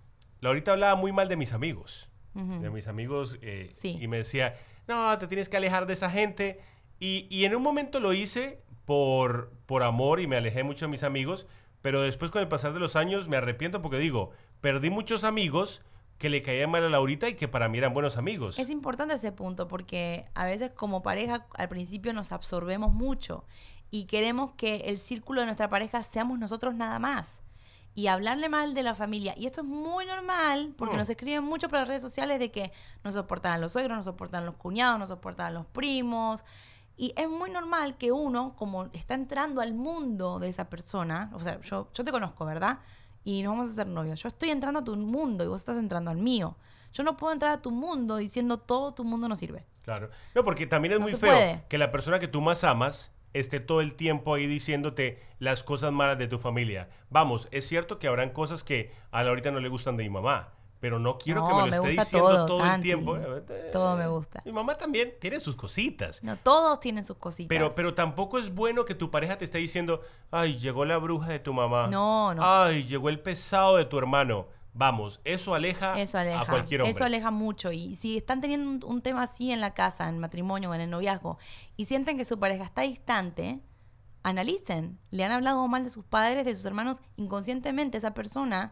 Laurita 0.42 0.72
hablaba 0.72 0.96
muy 0.96 1.12
mal 1.12 1.28
de 1.28 1.36
mis 1.36 1.54
amigos. 1.54 2.10
De 2.34 2.70
mis 2.70 2.88
amigos. 2.88 3.38
eh, 3.42 3.68
Sí. 3.70 3.98
Y 4.00 4.08
me 4.08 4.18
decía, 4.18 4.56
no, 4.88 5.18
te 5.18 5.28
tienes 5.28 5.50
que 5.50 5.58
alejar 5.58 5.86
de 5.86 5.94
esa 5.94 6.10
gente. 6.10 6.62
Y, 7.00 7.28
y 7.30 7.44
en 7.44 7.54
un 7.56 7.62
momento 7.62 8.00
lo 8.00 8.14
hice 8.14 8.62
por, 8.86 9.52
por 9.66 9.84
amor 9.84 10.22
y 10.22 10.28
me 10.28 10.38
alejé 10.38 10.64
mucho 10.64 10.86
de 10.86 10.92
mis 10.92 11.04
amigos. 11.04 11.48
Pero 11.82 12.02
después 12.02 12.32
con 12.32 12.42
el 12.42 12.48
pasar 12.48 12.72
de 12.74 12.80
los 12.80 12.96
años 12.96 13.28
me 13.28 13.36
arrepiento 13.38 13.82
porque 13.82 13.98
digo, 13.98 14.32
perdí 14.62 14.90
muchos 14.90 15.24
amigos 15.26 15.82
que 16.20 16.30
le 16.30 16.44
caía 16.44 16.68
mal 16.68 16.84
a 16.84 16.90
Laurita 16.90 17.28
y 17.30 17.34
que 17.36 17.48
para 17.48 17.68
mí 17.70 17.78
eran 17.80 17.94
buenos 17.94 18.18
amigos. 18.18 18.60
Es 18.60 18.70
importante 18.70 19.16
ese 19.16 19.32
punto 19.32 19.68
porque 19.68 20.28
a 20.36 20.46
veces 20.46 20.70
como 20.72 21.02
pareja 21.02 21.48
al 21.56 21.70
principio 21.70 22.14
nos 22.14 22.32
absorbemos 22.32 22.94
mucho 22.94 23.46
y 23.90 24.06
queremos 24.06 24.52
que 24.56 24.82
el 24.88 25.00
círculo 25.00 25.40
de 25.42 25.46
nuestra 25.48 25.70
pareja 25.70 26.04
seamos 26.04 26.38
nosotros 26.38 26.76
nada 26.76 27.00
más. 27.00 27.42
Y 27.96 28.08
hablarle 28.08 28.48
mal 28.50 28.76
de 28.76 28.84
la 28.84 28.94
familia. 28.96 29.34
Y 29.36 29.46
esto 29.48 29.62
es 29.62 29.68
muy 29.68 30.06
normal 30.06 30.74
porque 30.78 30.96
Mm. 30.96 31.00
nos 31.00 31.10
escriben 31.10 31.44
mucho 31.44 31.68
por 31.70 31.80
las 31.80 31.88
redes 31.88 32.02
sociales 32.04 32.38
de 32.40 32.52
que 32.52 32.72
no 33.04 33.12
soportan 33.12 33.52
a 33.54 33.58
los 33.58 33.72
suegros, 33.72 33.98
no 33.98 34.04
soportan 34.04 34.44
a 34.44 34.46
los 34.46 34.56
cuñados, 34.56 35.00
no 35.00 35.08
soportan 35.08 35.48
a 35.48 35.52
los 35.52 35.66
primos. 35.66 36.44
Y 36.98 37.14
es 37.18 37.28
muy 37.28 37.50
normal 37.50 37.98
que 37.98 38.12
uno, 38.12 38.56
como 38.58 38.86
está 38.94 39.16
entrando 39.16 39.60
al 39.62 39.74
mundo 39.74 40.38
de 40.40 40.50
esa 40.50 40.70
persona, 40.70 41.32
o 41.34 41.40
sea, 41.40 41.60
yo, 41.62 41.90
yo 41.94 42.04
te 42.04 42.12
conozco, 42.12 42.46
¿verdad? 42.46 42.80
Y 43.24 43.44
nos 43.44 43.52
vamos 43.54 43.70
a 43.70 43.74
hacer 43.74 43.88
novios. 43.88 44.22
Yo 44.22 44.28
estoy 44.28 44.50
entrando 44.50 44.80
a 44.80 44.84
tu 44.84 44.96
mundo 44.96 45.44
y 45.44 45.48
vos 45.48 45.62
estás 45.62 45.78
entrando 45.78 46.12
al 46.12 46.18
mío. 46.18 46.56
Yo 46.94 47.04
no 47.04 47.18
puedo 47.18 47.34
entrar 47.34 47.52
a 47.52 47.62
tu 47.62 47.72
mundo 47.72 48.18
diciendo 48.18 48.58
todo 48.58 48.94
tu 48.94 49.04
mundo 49.04 49.28
no 49.28 49.36
sirve. 49.36 49.66
Claro. 49.84 50.10
No, 50.34 50.44
porque 50.44 50.66
también 50.68 50.94
es 50.94 51.00
No 51.00 51.04
muy 51.04 51.12
feo 51.14 51.32
puede. 51.32 51.64
que 51.70 51.78
la 51.78 51.92
persona 51.92 52.20
que 52.20 52.28
tú 52.28 52.42
más 52.42 52.64
amas 52.64 53.14
esté 53.34 53.60
todo 53.60 53.82
el 53.82 53.94
tiempo 53.94 54.34
ahí 54.34 54.48
diciéndote 54.48 55.22
las 55.38 55.64
cosas 55.64 55.92
malas 55.92 56.18
de 56.18 56.28
tu 56.28 56.40
familia. 56.40 56.90
Vamos, 57.12 57.48
es 57.52 57.68
cierto 57.68 58.00
que 58.00 58.08
habrán 58.08 58.32
cosas 58.32 58.64
que 58.64 58.92
a 59.12 59.22
Laurita 59.24 59.52
no 59.52 59.60
le 59.60 59.70
gustan 59.70 59.98
de 59.98 60.04
mi 60.04 60.10
mamá, 60.10 60.54
pero 60.80 60.98
no 60.98 61.18
quiero 61.18 61.46
que 61.46 61.54
me 61.54 61.60
lo 61.60 61.68
me 61.68 61.76
esté 61.76 61.90
diciendo 61.90 62.30
todo, 62.30 62.46
todo, 62.46 62.74
el 62.74 62.82
tiempo. 62.82 63.18
Eh, 63.18 63.70
Todo 63.74 63.98
me 63.98 64.08
gusta. 64.08 64.42
Mi 64.46 64.52
mamá 64.52 64.76
también 64.76 65.14
tiene 65.20 65.40
sus 65.40 65.56
cositas. 65.56 66.24
No, 66.24 66.38
todos 66.38 66.80
tienen 66.80 67.06
sus 67.06 67.18
cositas. 67.18 67.50
Pero, 67.50 67.76
pero 67.76 67.94
tampoco 67.94 68.40
es 68.40 68.54
bueno 68.54 68.86
que 68.86 68.96
tu 68.96 69.12
pareja 69.12 69.38
te 69.38 69.46
esté 69.46 69.58
diciendo, 69.58 70.02
ay, 70.32 70.58
llegó 70.58 70.86
la 70.86 70.98
bruja 70.98 71.28
de 71.28 71.40
tu 71.40 71.54
mamá. 71.54 71.88
No, 71.88 72.34
no. 72.34 72.42
Ay, 72.44 72.86
llegó 72.86 73.10
el 73.10 73.20
pesado 73.20 73.76
de 73.76 73.86
tu 73.86 73.98
hermano. 73.98 74.48
Vamos, 74.72 75.20
eso 75.26 75.56
aleja, 75.56 76.00
Eso 76.00 76.18
aleja. 76.18 76.42
a 76.42 76.46
cualquier 76.46 76.82
hombre. 76.82 76.96
Eso 76.96 77.04
aleja 77.04 77.32
mucho. 77.32 77.72
Y 77.72 77.96
si 77.96 78.16
están 78.16 78.40
teniendo 78.40 78.70
un, 78.88 78.94
un 78.96 79.02
tema 79.02 79.24
así 79.24 79.52
en 79.52 79.60
la 79.60 79.74
casa, 79.74 80.08
en 80.08 80.16
el 80.16 80.22
matrimonio 80.22 80.70
o 80.70 80.74
en 80.74 80.82
el 80.82 80.90
noviazgo, 80.90 81.38
y 81.76 81.86
sienten 81.86 82.18
que 82.18 82.24
su 82.24 82.40
pareja 82.40 82.64
está 82.64 82.84
distante, 82.84 83.60
analicen. 84.24 85.00
Le 85.12 85.26
han 85.26 85.32
hablado 85.32 85.68
mal 85.68 85.84
de 85.84 85.90
sus 85.90 86.06
padres, 86.06 86.46
de 86.46 86.56
sus 86.56 86.66
hermanos, 86.66 87.02
inconscientemente 87.18 87.98
esa 87.98 88.14
persona 88.14 88.72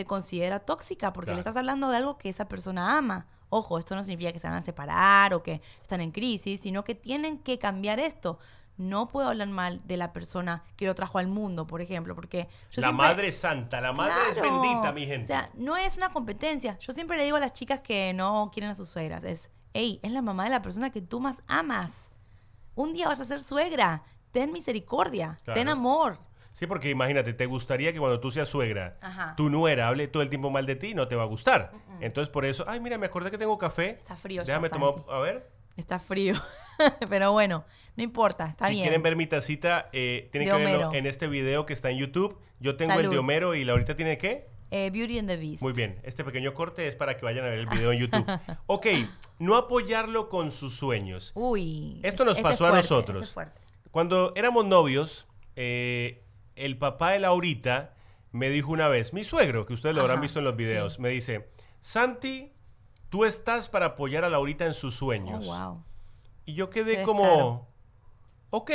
te 0.00 0.06
considera 0.06 0.60
tóxica 0.60 1.12
porque 1.12 1.26
Claro. 1.26 1.36
le 1.36 1.40
estás 1.40 1.56
hablando 1.56 1.90
de 1.90 1.96
algo 1.98 2.16
que 2.16 2.30
esa 2.30 2.48
persona 2.48 2.96
ama. 2.96 3.26
Ojo, 3.50 3.78
esto 3.78 3.94
no 3.94 4.02
significa 4.02 4.32
que 4.32 4.38
se 4.38 4.48
van 4.48 4.56
a 4.56 4.62
separar 4.62 5.34
o 5.34 5.42
que 5.42 5.60
están 5.82 6.00
en 6.00 6.10
crisis, 6.10 6.60
sino 6.60 6.84
que 6.84 6.94
tienen 6.94 7.38
que 7.38 7.58
cambiar 7.58 7.98
esto. 8.00 8.38
No 8.78 9.08
puedo 9.08 9.28
hablar 9.28 9.48
mal 9.48 9.82
de 9.86 9.98
la 9.98 10.12
persona 10.14 10.62
que 10.76 10.86
lo 10.86 10.94
trajo 10.94 11.18
al 11.18 11.26
mundo, 11.26 11.66
por 11.66 11.82
ejemplo, 11.82 12.14
porque 12.14 12.48
yo 12.70 12.80
la 12.80 12.88
siempre- 12.88 13.06
madre 13.08 13.32
santa, 13.32 13.80
la 13.82 13.92
madre 13.92 14.14
es 14.30 14.40
bendita, 14.40 14.90
mi 14.92 15.04
gente. 15.04 15.24
O 15.24 15.26
sea, 15.26 15.50
no 15.54 15.76
es 15.76 15.98
una 15.98 16.12
competencia. 16.14 16.78
Yo 16.78 16.94
siempre 16.94 17.18
le 17.18 17.24
digo 17.24 17.36
a 17.36 17.40
las 17.40 17.52
chicas 17.52 17.80
que 17.80 18.14
no 18.14 18.50
quieren 18.54 18.70
a 18.70 18.74
sus 18.74 18.88
suegras, 18.88 19.22
es, 19.24 19.50
hey, 19.74 20.00
es 20.02 20.12
la 20.12 20.22
mamá 20.22 20.44
de 20.44 20.50
la 20.50 20.62
persona 20.62 20.88
que 20.88 21.02
tú 21.02 21.20
más 21.20 21.42
amas. 21.46 22.10
Un 22.74 22.94
día 22.94 23.06
vas 23.06 23.20
a 23.20 23.26
ser 23.26 23.42
suegra. 23.42 24.02
Ten 24.32 24.50
misericordia, 24.52 25.36
Claro. 25.44 25.60
ten 25.60 25.68
amor. 25.68 26.18
Sí, 26.60 26.66
porque 26.66 26.90
imagínate, 26.90 27.32
te 27.32 27.46
gustaría 27.46 27.90
que 27.90 27.98
cuando 27.98 28.20
tú 28.20 28.30
seas 28.30 28.46
suegra, 28.46 28.98
Ajá. 29.00 29.34
tu 29.34 29.48
nuera 29.48 29.88
hable 29.88 30.08
todo 30.08 30.22
el 30.22 30.28
tiempo 30.28 30.50
mal 30.50 30.66
de 30.66 30.76
ti, 30.76 30.92
no 30.92 31.08
te 31.08 31.16
va 31.16 31.22
a 31.22 31.26
gustar. 31.26 31.72
Entonces, 32.02 32.28
por 32.28 32.44
eso, 32.44 32.66
ay, 32.68 32.80
mira, 32.80 32.98
me 32.98 33.06
acordé 33.06 33.30
que 33.30 33.38
tengo 33.38 33.56
café. 33.56 33.96
Está 33.98 34.14
frío 34.14 34.42
ya, 34.42 34.46
Déjame 34.48 34.68
tomar, 34.68 34.92
Santi. 34.92 35.08
a 35.10 35.20
ver. 35.20 35.50
Está 35.78 35.98
frío. 35.98 36.34
Pero 37.08 37.32
bueno, 37.32 37.64
no 37.96 38.02
importa, 38.02 38.46
está 38.46 38.66
si 38.66 38.72
bien. 38.72 38.82
quieren 38.82 39.02
ver 39.02 39.16
mi 39.16 39.26
tacita, 39.26 39.88
eh, 39.94 40.28
tienen 40.32 40.50
De 40.50 40.54
que 40.58 40.64
verlo 40.66 40.92
en 40.92 41.06
este 41.06 41.28
video 41.28 41.64
que 41.64 41.72
está 41.72 41.88
en 41.88 41.96
YouTube. 41.96 42.38
Yo 42.58 42.76
tengo 42.76 42.92
el 42.92 43.08
de. 43.08 43.16
Homero 43.16 43.54
y 43.54 43.64
Laurita 43.64 43.96
tiene 43.96 44.18
qué? 44.18 44.50
Eh, 44.70 44.90
Beauty 44.90 45.18
and 45.18 45.28
the 45.30 45.38
Beast. 45.38 45.62
Muy 45.62 45.72
bien, 45.72 45.98
este 46.02 46.24
pequeño 46.24 46.52
corte 46.52 46.86
es 46.86 46.94
para 46.94 47.16
que 47.16 47.24
vayan 47.24 47.46
a 47.46 47.48
ver 47.48 47.60
el 47.60 47.68
video 47.68 47.92
en 47.92 48.00
YouTube. 48.00 48.26
ok, 48.66 48.86
no 49.38 49.56
apoyarlo 49.56 50.28
con 50.28 50.50
sus 50.50 50.76
sueños. 50.76 51.32
Uy. 51.36 52.00
Esto 52.02 52.26
nos 52.26 52.36
este 52.36 52.42
pasó 52.42 52.66
a 52.66 52.72
nosotros. 52.72 53.16
este 53.16 53.28
es 53.28 53.32
fuerte. 53.32 53.62
Cuando 53.90 54.34
éramos 54.36 54.66
novios, 54.66 55.26
eh, 55.56 56.22
el 56.60 56.78
papá 56.78 57.10
de 57.12 57.20
Laurita 57.20 57.94
me 58.32 58.48
dijo 58.50 58.70
una 58.72 58.88
vez, 58.88 59.12
mi 59.12 59.24
suegro, 59.24 59.66
que 59.66 59.72
ustedes 59.72 59.94
lo 59.94 60.02
habrán 60.02 60.20
visto 60.20 60.38
en 60.38 60.44
los 60.44 60.56
videos, 60.56 60.94
sí. 60.94 61.00
me 61.00 61.08
dice, 61.08 61.48
Santi, 61.80 62.52
tú 63.08 63.24
estás 63.24 63.68
para 63.68 63.86
apoyar 63.86 64.24
a 64.24 64.30
Laurita 64.30 64.66
en 64.66 64.74
sus 64.74 64.94
Oh, 64.96 65.06
sueños. 65.06 65.46
wow. 65.46 65.82
Y 66.46 66.54
yo 66.54 66.70
quedé 66.70 66.98
Qué 66.98 67.02
como, 67.02 67.68
ok, 68.50 68.70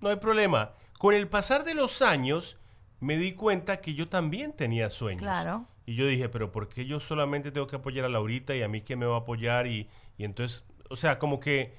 no 0.00 0.08
hay 0.08 0.16
problema. 0.16 0.74
Con 0.98 1.14
el 1.14 1.28
pasar 1.28 1.64
de 1.64 1.74
los 1.74 2.02
años, 2.02 2.58
me 3.00 3.16
di 3.16 3.32
cuenta 3.32 3.80
que 3.80 3.94
yo 3.94 4.08
también 4.08 4.52
tenía 4.52 4.90
sueños. 4.90 5.22
Claro. 5.22 5.66
Y 5.86 5.94
yo 5.94 6.06
dije, 6.06 6.28
pero 6.28 6.52
¿por 6.52 6.68
qué 6.68 6.84
yo 6.86 7.00
solamente 7.00 7.50
tengo 7.52 7.66
que 7.66 7.76
apoyar 7.76 8.04
a 8.04 8.08
Laurita 8.08 8.54
y 8.54 8.62
a 8.62 8.68
mí 8.68 8.82
quién 8.82 8.98
me 8.98 9.06
va 9.06 9.16
a 9.16 9.20
apoyar? 9.20 9.66
Y, 9.66 9.88
y 10.18 10.24
entonces, 10.24 10.64
o 10.90 10.96
sea, 10.96 11.18
como 11.18 11.40
que 11.40 11.76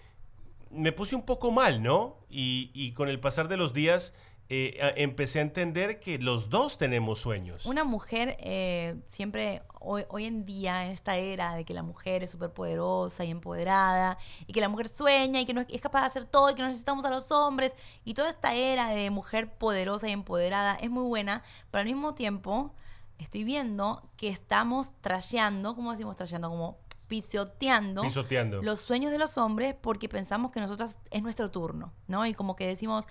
me 0.71 0.91
puse 0.91 1.15
un 1.15 1.23
poco 1.25 1.51
mal, 1.51 1.83
¿no? 1.83 2.17
Y, 2.29 2.71
y 2.73 2.93
con 2.93 3.09
el 3.09 3.19
pasar 3.19 3.47
de 3.49 3.57
los 3.57 3.73
días 3.73 4.13
eh, 4.51 4.93
empecé 4.95 5.39
a 5.39 5.41
entender 5.43 5.99
que 5.99 6.17
los 6.17 6.49
dos 6.49 6.79
tenemos 6.79 7.19
sueños. 7.19 7.65
Una 7.65 7.83
mujer 7.83 8.35
eh, 8.39 8.95
siempre, 9.05 9.61
hoy, 9.79 10.05
hoy 10.09 10.25
en 10.25 10.43
día, 10.45 10.85
en 10.85 10.91
esta 10.91 11.15
era 11.17 11.53
de 11.53 11.65
que 11.65 11.75
la 11.75 11.83
mujer 11.83 12.23
es 12.23 12.31
súper 12.31 12.51
poderosa 12.51 13.23
y 13.23 13.29
empoderada, 13.29 14.17
y 14.47 14.53
que 14.53 14.59
la 14.59 14.67
mujer 14.67 14.87
sueña 14.87 15.39
y 15.39 15.45
que 15.45 15.53
no 15.53 15.61
es 15.61 15.81
capaz 15.81 16.01
de 16.01 16.07
hacer 16.07 16.25
todo 16.25 16.49
y 16.49 16.55
que 16.55 16.63
no 16.63 16.67
necesitamos 16.67 17.05
a 17.05 17.11
los 17.11 17.31
hombres, 17.31 17.75
y 18.03 18.15
toda 18.15 18.29
esta 18.29 18.55
era 18.55 18.89
de 18.89 19.11
mujer 19.11 19.53
poderosa 19.53 20.09
y 20.09 20.13
empoderada 20.13 20.75
es 20.81 20.89
muy 20.89 21.03
buena, 21.03 21.43
pero 21.69 21.81
al 21.81 21.85
mismo 21.85 22.15
tiempo 22.15 22.73
estoy 23.19 23.43
viendo 23.43 24.09
que 24.17 24.29
estamos 24.29 24.93
trasheando, 25.01 25.75
¿cómo 25.75 25.91
decimos 25.91 26.15
trasheando? 26.15 26.49
Como 26.49 26.79
pisoteando, 27.07 28.03
Pisoteando. 28.03 28.61
los 28.61 28.79
sueños 28.79 29.11
de 29.11 29.17
los 29.17 29.37
hombres 29.37 29.75
porque 29.79 30.07
pensamos 30.07 30.51
que 30.51 30.59
nosotras 30.59 30.99
es 31.11 31.21
nuestro 31.21 31.51
turno, 31.51 31.91
¿no? 32.07 32.25
Y 32.25 32.33
como 32.33 32.55
que 32.55 32.67
decimos, 32.67 33.05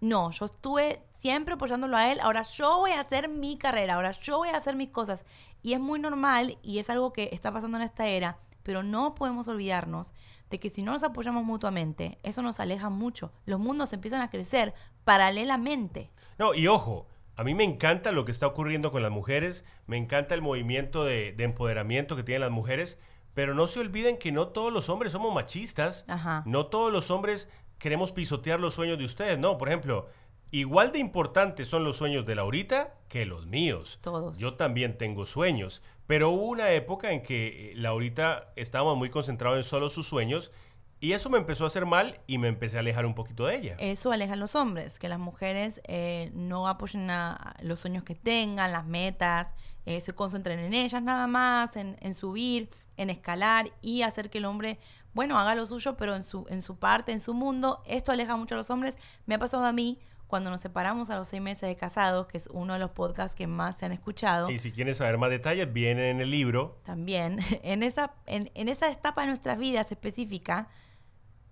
no, 0.00 0.30
yo 0.30 0.44
estuve 0.44 1.02
siempre 1.16 1.54
apoyándolo 1.54 1.96
a 1.96 2.12
él, 2.12 2.20
ahora 2.20 2.42
yo 2.42 2.78
voy 2.78 2.92
a 2.92 3.00
hacer 3.00 3.28
mi 3.28 3.56
carrera, 3.56 3.94
ahora 3.94 4.10
yo 4.10 4.38
voy 4.38 4.48
a 4.50 4.56
hacer 4.56 4.76
mis 4.76 4.90
cosas. 4.90 5.24
Y 5.62 5.72
es 5.72 5.80
muy 5.80 5.98
normal 5.98 6.58
y 6.62 6.78
es 6.78 6.90
algo 6.90 7.12
que 7.12 7.30
está 7.32 7.52
pasando 7.52 7.78
en 7.78 7.82
esta 7.82 8.06
era, 8.06 8.38
pero 8.62 8.82
no 8.82 9.14
podemos 9.14 9.48
olvidarnos 9.48 10.12
de 10.50 10.60
que 10.60 10.70
si 10.70 10.82
no 10.82 10.92
nos 10.92 11.02
apoyamos 11.02 11.44
mutuamente, 11.44 12.18
eso 12.22 12.42
nos 12.42 12.60
aleja 12.60 12.88
mucho. 12.88 13.32
Los 13.46 13.58
mundos 13.58 13.92
empiezan 13.92 14.20
a 14.20 14.30
crecer 14.30 14.74
paralelamente. 15.04 16.10
No, 16.38 16.54
y 16.54 16.68
ojo, 16.68 17.06
a 17.34 17.42
mí 17.42 17.54
me 17.54 17.64
encanta 17.64 18.12
lo 18.12 18.24
que 18.24 18.32
está 18.32 18.46
ocurriendo 18.46 18.92
con 18.92 19.02
las 19.02 19.10
mujeres, 19.10 19.64
me 19.86 19.96
encanta 19.96 20.34
el 20.34 20.42
movimiento 20.42 21.04
de, 21.04 21.32
de 21.32 21.44
empoderamiento 21.44 22.14
que 22.16 22.22
tienen 22.22 22.42
las 22.42 22.50
mujeres, 22.50 22.98
pero 23.34 23.54
no 23.54 23.66
se 23.66 23.80
olviden 23.80 24.18
que 24.18 24.32
no 24.32 24.48
todos 24.48 24.72
los 24.72 24.88
hombres 24.88 25.12
somos 25.12 25.34
machistas, 25.34 26.04
Ajá. 26.08 26.42
no 26.46 26.66
todos 26.66 26.92
los 26.92 27.10
hombres 27.10 27.48
queremos 27.78 28.12
pisotear 28.12 28.60
los 28.60 28.74
sueños 28.74 28.98
de 28.98 29.04
ustedes, 29.04 29.38
no, 29.38 29.58
por 29.58 29.68
ejemplo, 29.68 30.08
igual 30.50 30.92
de 30.92 30.98
importantes 30.98 31.68
son 31.68 31.84
los 31.84 31.96
sueños 31.96 32.26
de 32.26 32.34
Laurita 32.34 32.94
que 33.08 33.26
los 33.26 33.46
míos. 33.46 33.98
Todos. 34.00 34.38
Yo 34.38 34.54
también 34.54 34.96
tengo 34.98 35.26
sueños, 35.26 35.82
pero 36.06 36.30
hubo 36.30 36.44
una 36.44 36.70
época 36.70 37.12
en 37.12 37.22
que 37.22 37.72
eh, 37.72 37.76
Laurita 37.76 38.52
estábamos 38.56 38.96
muy 38.96 39.10
concentrados 39.10 39.58
en 39.58 39.64
solo 39.64 39.90
sus 39.90 40.06
sueños 40.06 40.52
y 40.98 41.12
eso 41.12 41.28
me 41.28 41.36
empezó 41.36 41.64
a 41.64 41.66
hacer 41.66 41.84
mal 41.84 42.20
y 42.26 42.38
me 42.38 42.48
empecé 42.48 42.78
a 42.78 42.80
alejar 42.80 43.04
un 43.04 43.14
poquito 43.14 43.46
de 43.46 43.56
ella. 43.56 43.76
Eso 43.78 44.12
aleja 44.12 44.32
a 44.32 44.36
los 44.36 44.54
hombres, 44.54 44.98
que 44.98 45.08
las 45.08 45.18
mujeres 45.18 45.82
eh, 45.86 46.30
no 46.32 46.68
apoyen 46.68 47.10
a 47.10 47.54
los 47.60 47.80
sueños 47.80 48.02
que 48.02 48.14
tengan, 48.14 48.72
las 48.72 48.86
metas, 48.86 49.52
eh, 49.84 50.00
se 50.00 50.14
concentren 50.14 50.58
en 50.58 50.72
ellas 50.74 51.02
nada 51.02 51.26
más, 51.26 51.76
en, 51.76 51.96
en 52.00 52.14
subir, 52.14 52.70
en 52.96 53.10
escalar 53.10 53.70
y 53.82 54.02
hacer 54.02 54.30
que 54.30 54.38
el 54.38 54.46
hombre, 54.46 54.78
bueno, 55.16 55.38
haga 55.38 55.54
lo 55.54 55.64
suyo, 55.64 55.96
pero 55.96 56.14
en 56.14 56.22
su, 56.22 56.44
en 56.50 56.60
su 56.60 56.76
parte, 56.76 57.10
en 57.10 57.20
su 57.20 57.32
mundo. 57.32 57.82
Esto 57.86 58.12
aleja 58.12 58.36
mucho 58.36 58.54
a 58.54 58.58
los 58.58 58.68
hombres. 58.68 58.98
Me 59.24 59.34
ha 59.34 59.38
pasado 59.38 59.64
a 59.64 59.72
mí 59.72 59.98
cuando 60.26 60.50
nos 60.50 60.60
separamos 60.60 61.08
a 61.08 61.16
los 61.16 61.28
seis 61.28 61.40
meses 61.40 61.62
de 61.70 61.74
casados, 61.74 62.26
que 62.26 62.36
es 62.36 62.48
uno 62.52 62.74
de 62.74 62.78
los 62.78 62.90
podcasts 62.90 63.34
que 63.34 63.46
más 63.46 63.78
se 63.78 63.86
han 63.86 63.92
escuchado. 63.92 64.50
Y 64.50 64.58
si 64.58 64.72
quieren 64.72 64.94
saber 64.94 65.16
más 65.16 65.30
detalles, 65.30 65.72
vienen 65.72 66.04
en 66.04 66.20
el 66.20 66.30
libro. 66.30 66.82
También, 66.84 67.38
en 67.62 67.82
esa, 67.82 68.12
en, 68.26 68.50
en 68.52 68.68
esa 68.68 68.90
etapa 68.90 69.22
de 69.22 69.28
nuestras 69.28 69.58
vidas 69.58 69.90
específica, 69.90 70.68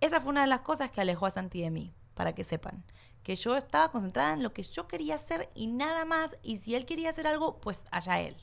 esa 0.02 0.20
fue 0.20 0.32
una 0.32 0.42
de 0.42 0.48
las 0.48 0.60
cosas 0.60 0.90
que 0.90 1.00
alejó 1.00 1.24
a 1.24 1.30
Santi 1.30 1.62
de 1.62 1.70
mí, 1.70 1.94
para 2.12 2.34
que 2.34 2.44
sepan. 2.44 2.84
Que 3.22 3.34
yo 3.34 3.56
estaba 3.56 3.90
concentrada 3.90 4.34
en 4.34 4.42
lo 4.42 4.52
que 4.52 4.62
yo 4.62 4.88
quería 4.88 5.14
hacer 5.14 5.48
y 5.54 5.68
nada 5.68 6.04
más. 6.04 6.36
Y 6.42 6.56
si 6.56 6.74
él 6.74 6.84
quería 6.84 7.08
hacer 7.08 7.26
algo, 7.26 7.62
pues 7.62 7.84
allá 7.90 8.20
él. 8.20 8.36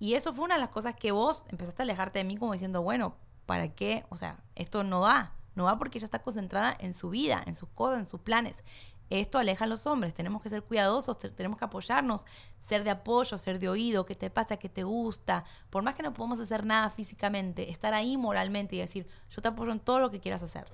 Y 0.00 0.14
eso 0.14 0.32
fue 0.32 0.46
una 0.46 0.56
de 0.56 0.62
las 0.62 0.70
cosas 0.70 0.96
que 0.96 1.12
vos 1.12 1.44
empezaste 1.48 1.82
a 1.82 1.84
alejarte 1.84 2.18
de 2.18 2.24
mí 2.24 2.36
como 2.36 2.54
diciendo, 2.54 2.82
bueno, 2.82 3.14
¿para 3.46 3.68
qué? 3.74 4.04
O 4.08 4.16
sea, 4.16 4.38
esto 4.54 4.84
no 4.84 5.00
va. 5.00 5.32
No 5.54 5.64
va 5.64 5.78
porque 5.78 5.98
ella 5.98 6.06
está 6.06 6.22
concentrada 6.22 6.74
en 6.80 6.94
su 6.94 7.10
vida, 7.10 7.42
en 7.46 7.54
sus 7.54 7.68
cosas, 7.68 7.98
en 8.00 8.06
sus 8.06 8.20
planes. 8.20 8.64
Esto 9.10 9.38
aleja 9.38 9.66
a 9.66 9.68
los 9.68 9.86
hombres. 9.86 10.14
Tenemos 10.14 10.40
que 10.40 10.48
ser 10.48 10.62
cuidadosos, 10.62 11.18
te- 11.18 11.28
tenemos 11.28 11.58
que 11.58 11.66
apoyarnos, 11.66 12.24
ser 12.66 12.82
de 12.84 12.88
apoyo, 12.90 13.36
ser 13.36 13.58
de 13.58 13.68
oído, 13.68 14.06
qué 14.06 14.14
te 14.14 14.30
pasa, 14.30 14.56
qué 14.56 14.70
te 14.70 14.84
gusta. 14.84 15.44
Por 15.68 15.82
más 15.82 15.94
que 15.94 16.02
no 16.02 16.14
podamos 16.14 16.40
hacer 16.40 16.64
nada 16.64 16.88
físicamente, 16.88 17.70
estar 17.70 17.92
ahí 17.92 18.16
moralmente 18.16 18.76
y 18.76 18.78
decir, 18.78 19.06
yo 19.28 19.42
te 19.42 19.48
apoyo 19.48 19.72
en 19.72 19.80
todo 19.80 19.98
lo 19.98 20.10
que 20.10 20.20
quieras 20.20 20.42
hacer. 20.42 20.64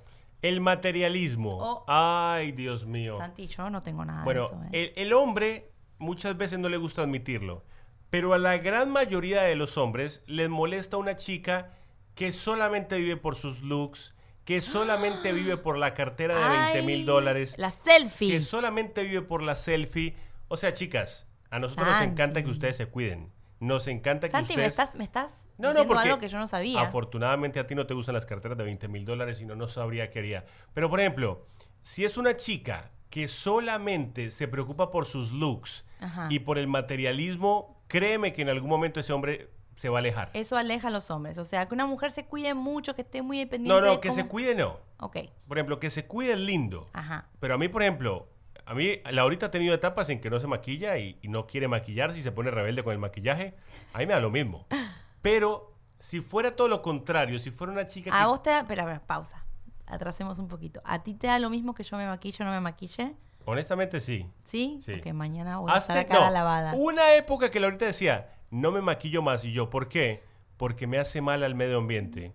El 0.41 0.61
materialismo. 0.61 1.57
Oh. 1.59 1.83
Ay, 1.87 2.53
Dios 2.53 2.85
mío. 2.85 3.17
Santi, 3.17 3.47
yo 3.47 3.69
no 3.69 3.81
tengo 3.81 4.05
nada 4.05 4.23
bueno, 4.23 4.41
de 4.41 4.47
eso. 4.47 4.63
¿eh? 4.71 4.93
el, 4.95 5.07
el 5.07 5.13
hombre 5.13 5.73
muchas 5.97 6.37
veces 6.37 6.59
no 6.59 6.69
le 6.69 6.77
gusta 6.77 7.01
admitirlo, 7.01 7.65
Pero 8.09 8.31
a 8.33 8.37
la 8.37 8.57
gran 8.57 8.89
mayoría 8.89 9.41
de 9.41 9.57
los 9.57 9.77
hombres 9.77 10.23
les 10.27 10.47
molesta 10.49 10.95
una 10.95 11.15
chica 11.17 11.73
que 12.19 12.33
solamente 12.33 12.97
vive 12.97 13.15
por 13.15 13.37
sus 13.37 13.61
looks, 13.61 14.13
que 14.43 14.59
solamente 14.59 15.31
vive 15.31 15.55
por 15.55 15.77
la 15.77 15.93
cartera 15.93 16.35
de 16.37 16.57
20 16.73 16.81
mil 16.81 17.05
dólares, 17.05 17.55
La 17.57 17.71
selfie. 17.71 18.29
que 18.29 18.41
solamente 18.41 19.03
vive 19.03 19.21
por 19.21 19.41
la 19.41 19.55
selfie. 19.55 20.17
O 20.49 20.57
sea, 20.57 20.73
chicas, 20.73 21.29
a 21.49 21.59
nosotros 21.59 21.87
nos 21.87 22.01
encanta 22.01 22.43
que 22.43 22.49
ustedes 22.49 22.75
se 22.75 22.87
cuiden. 22.87 23.31
Nos 23.61 23.87
encanta 23.87 24.27
que 24.27 24.33
Santi, 24.33 24.57
me 24.57 24.67
ustedes... 24.67 24.71
estás, 24.71 24.95
me 24.97 25.05
estás 25.05 25.49
No, 25.57 25.69
no, 25.69 25.73
diciendo 25.75 25.93
porque 25.93 26.09
algo 26.09 26.19
que 26.19 26.27
yo 26.27 26.37
no 26.39 26.47
sabía. 26.47 26.81
Afortunadamente 26.81 27.57
a 27.57 27.67
ti 27.67 27.73
no 27.73 27.87
te 27.87 27.93
gustan 27.93 28.15
las 28.15 28.25
carteras 28.25 28.57
de 28.57 28.65
20 28.65 28.89
mil 28.89 29.05
dólares 29.05 29.39
y 29.39 29.45
no, 29.45 29.55
no 29.55 29.69
sabría 29.69 30.09
qué 30.09 30.19
haría. 30.19 30.43
Pero 30.73 30.89
por 30.89 30.99
ejemplo, 30.99 31.45
si 31.83 32.03
es 32.03 32.17
una 32.17 32.35
chica 32.35 32.91
que 33.09 33.29
solamente 33.29 34.29
se 34.31 34.49
preocupa 34.49 34.91
por 34.91 35.05
sus 35.05 35.31
looks 35.31 35.85
Ajá. 36.01 36.27
y 36.29 36.39
por 36.39 36.57
el 36.57 36.67
materialismo, 36.67 37.81
créeme 37.87 38.33
que 38.33 38.41
en 38.41 38.49
algún 38.49 38.69
momento 38.69 38.99
ese 38.99 39.13
hombre 39.13 39.51
se 39.79 39.87
va 39.87 39.99
a 39.99 40.01
alejar. 40.01 40.29
Eso 40.33 40.57
aleja 40.57 40.89
a 40.89 40.91
los 40.91 41.09
hombres. 41.09 41.37
O 41.37 41.45
sea, 41.45 41.65
que 41.65 41.73
una 41.73 41.85
mujer 41.85 42.11
se 42.11 42.25
cuide 42.25 42.53
mucho, 42.53 42.95
que 42.95 43.01
esté 43.03 43.21
muy 43.21 43.37
dependiente. 43.37 43.73
No, 43.73 43.79
no, 43.79 43.93
de 43.93 43.99
que 44.01 44.09
cómo- 44.09 44.21
se 44.21 44.27
cuide 44.27 44.53
no. 44.53 44.77
Ok, 44.99 45.17
Por 45.47 45.57
ejemplo, 45.57 45.79
que 45.79 45.89
se 45.89 46.05
cuide 46.05 46.33
es 46.33 46.39
lindo. 46.39 46.85
ajá. 46.91 47.29
Pero 47.39 47.53
a 47.53 47.57
mí, 47.57 47.69
por 47.69 47.81
ejemplo, 47.81 48.27
a 48.65 48.73
mí, 48.73 48.99
Laurita 49.09 49.45
ha 49.45 49.51
tenido 49.51 49.73
etapas 49.73 50.09
en 50.09 50.19
que 50.19 50.29
no 50.29 50.37
se 50.41 50.47
maquilla 50.47 50.97
y, 50.97 51.17
y 51.21 51.29
no 51.29 51.47
quiere 51.47 51.69
maquillarse 51.69 52.19
y 52.19 52.21
se 52.23 52.33
pone 52.33 52.51
rebelde 52.51 52.83
con 52.83 52.91
el 52.91 52.99
maquillaje. 52.99 53.55
A 53.93 53.99
mí 53.99 54.05
me 54.05 54.13
da 54.13 54.19
lo 54.19 54.29
mismo. 54.29 54.67
Pero 55.21 55.73
si 55.97 56.19
fuera 56.19 56.57
todo 56.57 56.67
lo 56.67 56.81
contrario, 56.81 57.39
si 57.39 57.49
fuera 57.49 57.71
una 57.71 57.85
chica 57.85 58.11
A 58.13 58.23
que 58.23 58.27
vos 58.27 58.43
te 58.43 58.49
da... 58.49 58.59
Espera, 58.59 58.83
espera, 58.83 59.01
pausa. 59.07 59.45
Atrasemos 59.87 60.39
un 60.39 60.49
poquito. 60.49 60.81
¿A 60.83 61.03
ti 61.03 61.13
te 61.13 61.27
da 61.27 61.39
lo 61.39 61.49
mismo 61.49 61.73
que 61.73 61.83
yo 61.83 61.95
me 61.95 62.05
maquille 62.05 62.43
o 62.43 62.45
no 62.45 62.51
me 62.51 62.59
maquille? 62.59 63.15
Honestamente 63.49 63.99
sí. 63.99 64.25
¿Sí? 64.43 64.79
Sí. 64.83 64.91
Porque 64.93 65.13
mañana 65.13 65.57
voy 65.59 65.71
a 65.71 65.77
estar 65.77 66.07
cara 66.07 66.25
no, 66.27 66.31
lavada. 66.31 66.73
Una 66.75 67.15
época 67.15 67.49
que 67.51 67.59
Laurita 67.59 67.85
decía, 67.85 68.29
no 68.51 68.71
me 68.71 68.81
maquillo 68.81 69.21
más. 69.21 69.43
Y 69.45 69.51
yo, 69.51 69.69
¿por 69.69 69.89
qué? 69.89 70.23
Porque 70.57 70.87
me 70.87 70.97
hace 70.97 71.21
mal 71.21 71.43
al 71.43 71.55
medio 71.55 71.77
ambiente. 71.77 72.33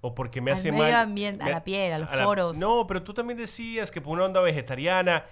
O 0.00 0.14
porque 0.14 0.40
me 0.40 0.50
Al 0.52 0.58
hace 0.58 0.72
medio 0.72 0.84
mal. 0.84 0.94
ambiente, 0.94 1.44
a 1.44 1.48
la 1.48 1.64
piel, 1.64 1.92
a 1.92 1.98
los 1.98 2.08
poros. 2.24 2.58
No, 2.58 2.86
pero 2.86 3.02
tú 3.02 3.14
también 3.14 3.38
decías 3.38 3.90
que 3.90 4.00
por 4.00 4.12
una 4.12 4.24
onda 4.24 4.40
vegetariana. 4.40 5.24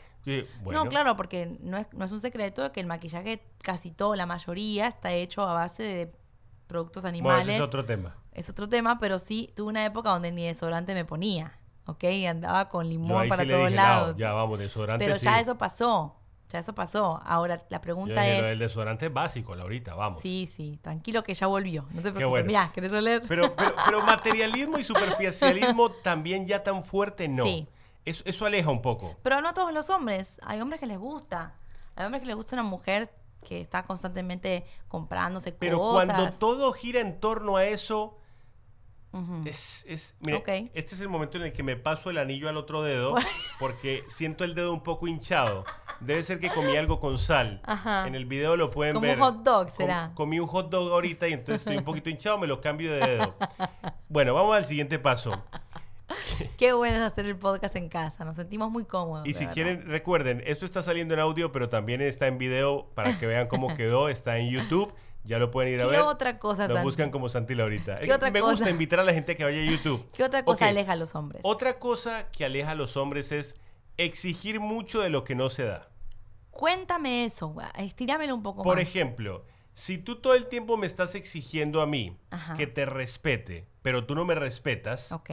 Bueno, 0.62 0.84
No, 0.84 0.88
claro, 0.90 1.16
porque 1.16 1.56
no 1.60 1.78
es, 1.78 1.86
no 1.92 2.04
es 2.04 2.12
un 2.12 2.20
secreto 2.20 2.70
que 2.72 2.80
el 2.80 2.86
maquillaje, 2.86 3.42
casi 3.62 3.90
todo, 3.90 4.16
la 4.16 4.26
mayoría, 4.26 4.86
está 4.86 5.12
hecho 5.12 5.42
a 5.48 5.54
base 5.54 5.82
de 5.82 6.12
productos 6.66 7.02
Bueno, 7.02 7.16
animales. 7.16 7.48
ese 7.48 7.56
es 7.56 7.60
otro 7.62 7.84
tema. 7.84 8.16
Es 8.32 8.48
otro 8.48 8.68
tema, 8.68 8.98
pero 8.98 9.18
sí 9.18 9.50
tuve 9.56 9.68
una 9.68 9.84
época 9.84 10.10
donde 10.10 10.30
ni 10.30 10.46
desodorante 10.46 10.94
me 10.94 11.04
ponía, 11.04 11.58
¿ok? 11.90 12.04
Y 12.04 12.26
andaba 12.26 12.68
con 12.68 12.88
limón 12.88 13.28
para 13.28 13.42
sí 13.44 13.48
todos 13.50 13.70
lados. 13.72 14.12
"No, 14.14 14.18
ya 14.18 14.32
vamos, 14.32 14.58
desodorante 14.58 15.04
pero 15.04 15.16
sí. 15.16 15.24
ya 15.26 15.40
eso 15.40 15.56
pasó, 15.58 16.16
ya 16.48 16.58
eso 16.58 16.74
pasó. 16.74 17.20
Ahora 17.24 17.62
la 17.68 17.80
pregunta 17.80 18.22
dije, 18.22 18.36
es... 18.38 18.42
del 18.44 18.58
desodorante 18.58 19.06
es 19.06 19.12
básico, 19.12 19.54
Laurita, 19.54 19.94
vamos. 19.94 20.20
Sí, 20.20 20.48
sí, 20.54 20.78
tranquilo 20.82 21.22
que 21.22 21.34
ya 21.34 21.46
volvió, 21.46 21.82
no 21.90 22.02
te 22.02 22.08
Qué 22.08 22.12
preocupes. 22.12 22.28
bueno. 22.30 22.46
Mirá, 22.46 22.70
¿querés 22.74 22.92
oler? 22.92 23.22
Pero, 23.28 23.54
pero, 23.54 23.74
pero 23.84 24.00
materialismo 24.06 24.78
y 24.78 24.84
superficialismo 24.84 25.90
también 25.90 26.46
ya 26.46 26.62
tan 26.62 26.84
fuerte, 26.84 27.28
no. 27.28 27.44
Sí. 27.44 27.68
Eso, 28.04 28.22
eso 28.26 28.46
aleja 28.46 28.70
un 28.70 28.80
poco. 28.80 29.16
Pero 29.22 29.40
no 29.42 29.48
a 29.50 29.52
todos 29.54 29.74
los 29.74 29.90
hombres. 29.90 30.40
Hay 30.44 30.60
hombres 30.60 30.80
que 30.80 30.86
les 30.86 30.98
gusta. 30.98 31.54
Hay 31.96 32.06
hombres 32.06 32.22
que 32.22 32.26
les 32.28 32.34
gusta 32.36 32.56
una 32.56 32.62
mujer 32.62 33.12
que 33.46 33.60
está 33.60 33.84
constantemente 33.84 34.64
comprándose 34.88 35.52
Pero 35.52 35.78
cosas. 35.78 36.06
cuando 36.06 36.32
todo 36.38 36.72
gira 36.72 37.00
en 37.00 37.20
torno 37.20 37.56
a 37.56 37.64
eso, 37.66 38.16
Es, 39.44 39.84
es 39.88 40.14
mire, 40.20 40.70
este 40.72 40.94
es 40.94 41.00
el 41.00 41.08
momento 41.08 41.36
en 41.36 41.42
el 41.44 41.52
que 41.52 41.64
me 41.64 41.74
paso 41.76 42.10
el 42.10 42.18
anillo 42.18 42.48
al 42.48 42.56
otro 42.56 42.82
dedo 42.82 43.14
porque 43.58 44.04
siento 44.06 44.44
el 44.44 44.54
dedo 44.54 44.72
un 44.72 44.82
poco 44.82 45.08
hinchado. 45.08 45.64
Debe 45.98 46.22
ser 46.22 46.38
que 46.38 46.48
comí 46.50 46.76
algo 46.76 47.00
con 47.00 47.18
sal. 47.18 47.60
Ajá. 47.64 48.06
En 48.06 48.14
el 48.14 48.24
video 48.24 48.56
lo 48.56 48.70
pueden 48.70 48.94
Como 48.94 49.06
ver. 49.06 49.16
un 49.16 49.22
hot 49.22 49.42
dog, 49.42 49.66
Com- 49.66 49.76
será. 49.76 50.12
comí 50.14 50.38
un 50.38 50.46
hot 50.46 50.70
dog 50.70 50.92
ahorita 50.92 51.26
y 51.28 51.32
entonces 51.32 51.62
estoy 51.62 51.76
un 51.76 51.84
poquito 51.84 52.08
hinchado, 52.10 52.38
me 52.38 52.46
lo 52.46 52.60
cambio 52.60 52.92
de 52.92 53.00
dedo. 53.06 53.34
Bueno, 54.08 54.32
vamos 54.32 54.54
al 54.56 54.64
siguiente 54.64 54.98
paso. 55.00 55.32
Qué 56.58 56.72
bueno 56.72 56.96
es 56.96 57.02
hacer 57.02 57.26
el 57.26 57.36
podcast 57.36 57.76
en 57.76 57.88
casa. 57.88 58.24
Nos 58.24 58.36
sentimos 58.36 58.70
muy 58.70 58.84
cómodos. 58.84 59.26
Y 59.26 59.32
si 59.34 59.40
verdad. 59.44 59.54
quieren, 59.54 59.82
recuerden, 59.86 60.42
esto 60.46 60.64
está 60.64 60.82
saliendo 60.82 61.14
en 61.14 61.20
audio, 61.20 61.52
pero 61.52 61.68
también 61.68 62.00
está 62.00 62.26
en 62.26 62.38
video 62.38 62.88
para 62.94 63.18
que 63.18 63.26
vean 63.26 63.46
cómo 63.48 63.74
quedó. 63.74 64.08
Está 64.08 64.38
en 64.38 64.50
YouTube. 64.50 64.92
Ya 65.24 65.38
lo 65.38 65.50
pueden 65.50 65.74
ir 65.74 65.80
a 65.80 65.84
¿Qué 65.84 65.90
ver. 65.90 66.00
otra 66.00 66.38
cosa, 66.38 66.66
Lo 66.66 66.74
Santi? 66.74 66.86
buscan 66.86 67.10
como 67.10 67.28
Santi 67.28 67.54
Laurita. 67.54 67.98
¿Qué 68.00 68.06
Eh, 68.06 68.12
otra 68.12 68.30
Me 68.30 68.40
cosa? 68.40 68.52
gusta 68.52 68.70
invitar 68.70 69.00
a 69.00 69.04
la 69.04 69.12
gente 69.12 69.36
que 69.36 69.44
vaya 69.44 69.60
a 69.60 69.64
YouTube. 69.70 70.06
¿Qué 70.16 70.24
otra 70.24 70.44
cosa 70.44 70.68
aleja 70.68 70.92
a 70.92 70.96
los 70.96 71.14
hombres? 71.14 71.42
Otra 71.44 71.78
cosa 71.78 72.30
que 72.30 72.44
aleja 72.44 72.70
a 72.70 72.74
los 72.74 72.96
hombres 72.96 73.30
es 73.32 73.56
exigir 73.98 74.60
mucho 74.60 75.00
de 75.02 75.10
lo 75.10 75.24
que 75.24 75.34
no 75.34 75.50
se 75.50 75.64
da. 75.64 75.88
Cuéntame 76.50 77.24
eso, 77.24 77.54
estirámelo 77.78 78.34
un 78.34 78.42
poco 78.42 78.62
Por 78.62 78.76
más. 78.76 78.82
ejemplo, 78.86 79.44
si 79.74 79.98
tú 79.98 80.16
todo 80.16 80.34
el 80.34 80.46
tiempo 80.46 80.76
me 80.76 80.86
estás 80.86 81.14
exigiendo 81.14 81.80
a 81.80 81.86
mí 81.86 82.16
Ajá. 82.30 82.54
que 82.54 82.66
te 82.66 82.86
respete, 82.86 83.66
pero 83.82 84.04
tú 84.06 84.14
no 84.14 84.24
me 84.24 84.34
respetas, 84.34 85.12
Ok. 85.12 85.30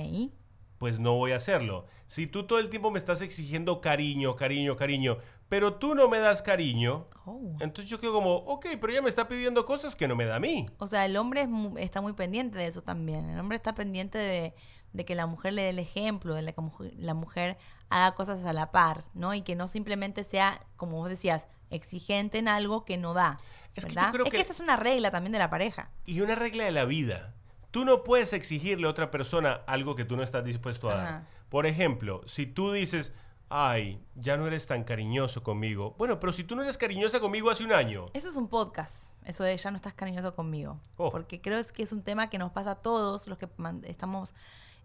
Pues 0.77 0.99
no 0.99 1.15
voy 1.15 1.31
a 1.31 1.37
hacerlo. 1.37 1.85
Si 2.05 2.27
tú 2.27 2.45
todo 2.45 2.59
el 2.59 2.69
tiempo 2.69 2.91
me 2.91 2.99
estás 2.99 3.21
exigiendo 3.21 3.81
cariño, 3.81 4.35
cariño, 4.35 4.75
cariño, 4.75 5.17
pero 5.49 5.75
tú 5.75 5.95
no 5.95 6.07
me 6.07 6.19
das 6.19 6.41
cariño, 6.41 7.07
Oh. 7.25 7.55
entonces 7.59 7.89
yo 7.89 7.99
quedo 7.99 8.13
como, 8.13 8.35
ok, 8.35 8.65
pero 8.79 8.91
ella 8.93 9.01
me 9.01 9.09
está 9.09 9.27
pidiendo 9.27 9.65
cosas 9.65 9.95
que 9.95 10.07
no 10.07 10.15
me 10.15 10.25
da 10.25 10.35
a 10.37 10.39
mí. 10.39 10.65
O 10.77 10.87
sea, 10.87 11.05
el 11.05 11.17
hombre 11.17 11.41
es 11.41 11.49
está 11.77 12.01
muy 12.01 12.13
pendiente 12.13 12.57
de 12.57 12.67
eso 12.67 12.81
también. 12.81 13.29
El 13.29 13.39
hombre 13.39 13.55
está 13.57 13.73
pendiente 13.75 14.17
de, 14.17 14.53
de 14.93 15.05
que 15.05 15.15
la 15.15 15.25
mujer 15.25 15.53
le 15.53 15.63
dé 15.63 15.69
el 15.69 15.79
ejemplo, 15.79 16.33
de 16.35 16.41
la 16.43 16.51
que 16.53 16.61
mujer- 16.61 16.93
la 16.95 17.13
mujer 17.13 17.57
haga 17.89 18.15
cosas 18.15 18.43
a 18.45 18.53
la 18.53 18.71
par, 18.71 19.03
¿no? 19.13 19.33
Y 19.33 19.41
que 19.41 19.55
no 19.55 19.67
simplemente 19.67 20.23
sea, 20.23 20.61
como 20.77 20.97
vos 20.97 21.09
decías, 21.09 21.47
exigente 21.69 22.37
en 22.37 22.47
algo 22.47 22.85
que 22.85 22.97
no 22.97 23.13
da. 23.13 23.37
Es 23.75 23.85
que 23.85 23.91
yo 23.93 23.95
¿verdad? 23.95 24.11
creo 24.13 24.25
es 24.25 24.31
que 24.31 24.37
que- 24.37 24.43
esa 24.43 24.53
es 24.53 24.59
una 24.59 24.75
regla 24.77 25.11
también 25.11 25.31
de 25.33 25.39
la 25.39 25.49
pareja. 25.49 25.91
Y 26.05 26.21
una 26.21 26.35
regla 26.35 26.63
de 26.65 26.71
la 26.71 26.85
vida. 26.85 27.33
Tú 27.71 27.85
no 27.85 28.03
puedes 28.03 28.33
exigirle 28.33 28.87
a 28.87 28.89
otra 28.89 29.11
persona 29.11 29.61
algo 29.67 29.95
que 29.95 30.05
tú 30.05 30.15
no 30.15 30.23
estás 30.23 30.43
dispuesto 30.43 30.89
a 30.89 30.95
dar. 30.95 31.27
Por 31.49 31.65
ejemplo, 31.65 32.21
si 32.25 32.45
tú 32.45 32.71
dices, 32.71 33.13
ay, 33.49 34.01
ya 34.15 34.37
no 34.37 34.47
eres 34.47 34.67
tan 34.67 34.83
cariñoso 34.83 35.43
conmigo. 35.43 35.95
Bueno, 35.97 36.19
pero 36.19 36.33
si 36.33 36.43
tú 36.43 36.55
no 36.55 36.63
eres 36.63 36.77
cariñosa 36.77 37.19
conmigo 37.19 37.49
hace 37.49 37.63
un 37.63 37.71
año. 37.71 38.05
Eso 38.13 38.29
es 38.29 38.35
un 38.35 38.47
podcast, 38.47 39.13
eso 39.25 39.43
de 39.43 39.55
ya 39.55 39.71
no 39.71 39.75
estás 39.75 39.93
cariñoso 39.93 40.35
conmigo. 40.35 40.79
Oh. 40.97 41.09
Porque 41.09 41.41
creo 41.41 41.61
que 41.73 41.83
es 41.83 41.91
un 41.91 42.03
tema 42.03 42.29
que 42.29 42.37
nos 42.37 42.51
pasa 42.51 42.71
a 42.71 42.75
todos 42.75 43.27
los 43.27 43.37
que 43.37 43.47
estamos 43.83 44.33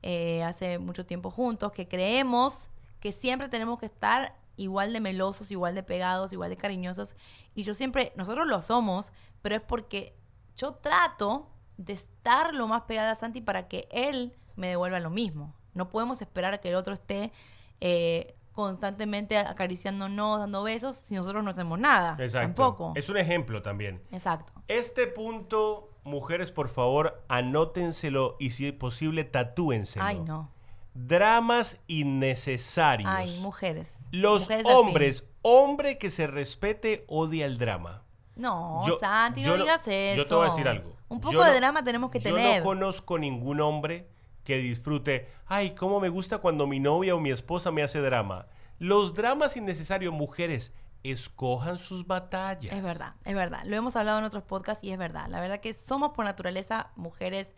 eh, 0.03 0.43
hace 0.45 0.79
mucho 0.79 1.07
tiempo 1.07 1.31
juntos, 1.31 1.73
que 1.73 1.89
creemos 1.89 2.71
que 3.01 3.13
siempre 3.13 3.49
tenemos 3.49 3.79
que 3.79 3.87
estar 3.87 4.37
igual 4.57 4.93
de 4.93 5.01
melosos, 5.01 5.51
igual 5.51 5.75
de 5.75 5.83
pegados, 5.83 6.33
igual 6.33 6.51
de 6.51 6.57
cariñosos. 6.57 7.17
Y 7.55 7.65
yo 7.65 7.75
siempre, 7.75 8.13
nosotros 8.17 8.47
lo 8.47 8.61
somos, 8.61 9.13
pero 9.43 9.57
es 9.57 9.63
porque 9.63 10.17
yo 10.57 10.75
trato 10.75 11.49
de 11.77 11.93
estar 11.93 12.55
lo 12.55 12.69
más 12.69 12.83
pegada 12.83 13.13
a 13.13 13.15
Santi 13.15 13.41
para 13.41 13.69
que 13.69 13.89
él 13.91 14.35
me 14.57 14.69
devuelva 14.69 15.01
lo 15.01 15.11
mismo. 15.11 15.55
No 15.75 15.89
podemos 15.89 16.21
esperar 16.23 16.53
a 16.55 16.59
que 16.59 16.69
el 16.69 16.75
otro 16.75 16.93
esté 16.93 17.33
eh, 17.81 18.37
constantemente 18.53 19.39
acariciándonos, 19.39 20.39
dando 20.41 20.63
besos, 20.63 20.97
si 20.97 21.15
nosotros 21.15 21.43
no 21.43 21.51
hacemos 21.51 21.79
nada. 21.79 22.17
Exacto. 22.21 22.47
Tampoco. 22.47 22.93
Es 22.97 23.09
un 23.09 23.17
ejemplo 23.17 23.63
también. 23.63 24.03
Exacto. 24.13 24.53
Este 24.69 25.07
punto, 25.07 25.91
mujeres, 26.05 26.53
por 26.53 26.69
favor, 26.69 27.25
anótenselo 27.29 28.37
y 28.39 28.51
si 28.51 28.67
es 28.69 28.73
posible, 28.75 29.25
tatúenselo. 29.25 30.05
Ay, 30.05 30.21
no. 30.21 30.51
Dramas 30.95 31.81
innecesarios. 31.87 33.09
Ay, 33.11 33.39
mujeres. 33.41 33.97
Los 34.11 34.43
Mujeres 34.43 34.67
hombres, 34.67 35.25
hombre 35.41 35.97
que 35.97 36.11
se 36.11 36.27
respete, 36.27 37.05
odia 37.09 37.47
el 37.47 37.57
drama. 37.57 38.03
No, 38.37 38.83
Yo- 38.87 38.99
Santi, 38.99 39.43
yo 39.43 39.57
no 39.57 39.65
digas 39.65 39.83
eso. 39.87 40.23
Yo 40.23 40.27
te 40.27 40.35
voy 40.35 40.47
a 40.47 40.51
decir 40.51 40.69
algo. 40.69 40.91
Un 41.13 41.21
poco 41.21 41.35
Yo 41.35 41.45
de 41.45 41.51
no- 41.53 41.57
drama 41.57 41.85
tenemos 41.85 42.11
que 42.11 42.21
yo 42.21 42.35
tener. 42.35 42.59
no 42.61 42.65
conozco 42.65 43.19
ningún 43.19 43.61
hombre 43.61 44.09
que 44.45 44.57
disfrute, 44.59 45.29
ay, 45.47 45.75
cómo 45.75 46.01
me 46.01 46.09
gusta 46.09 46.39
cuando 46.39 46.67
mi 46.67 46.81
novia 46.81 47.15
o 47.15 47.21
mi 47.21 47.31
esposa 47.31 47.71
me 47.71 47.83
hace 47.83 48.01
drama. 48.01 48.47
Los 48.79 49.15
dramas 49.15 49.57
innecesarios, 49.57 50.13
mujeres, 50.13 50.73
escojan 51.05 51.79
sus 51.79 52.07
batallas. 52.07 52.73
Es 52.75 52.83
verdad, 52.83 53.15
es 53.25 53.35
verdad. 53.35 53.63
Lo 53.65 53.77
hemos 53.77 53.95
hablado 53.97 54.19
en 54.19 54.25
otros 54.25 54.43
podcasts 54.43 54.83
y 54.85 54.91
es 54.91 54.99
verdad. 54.99 55.27
La 55.29 55.41
verdad 55.41 55.59
que 55.61 55.73
somos 55.75 56.11
por 56.13 56.25
naturaleza 56.25 56.91
mujeres 56.97 57.55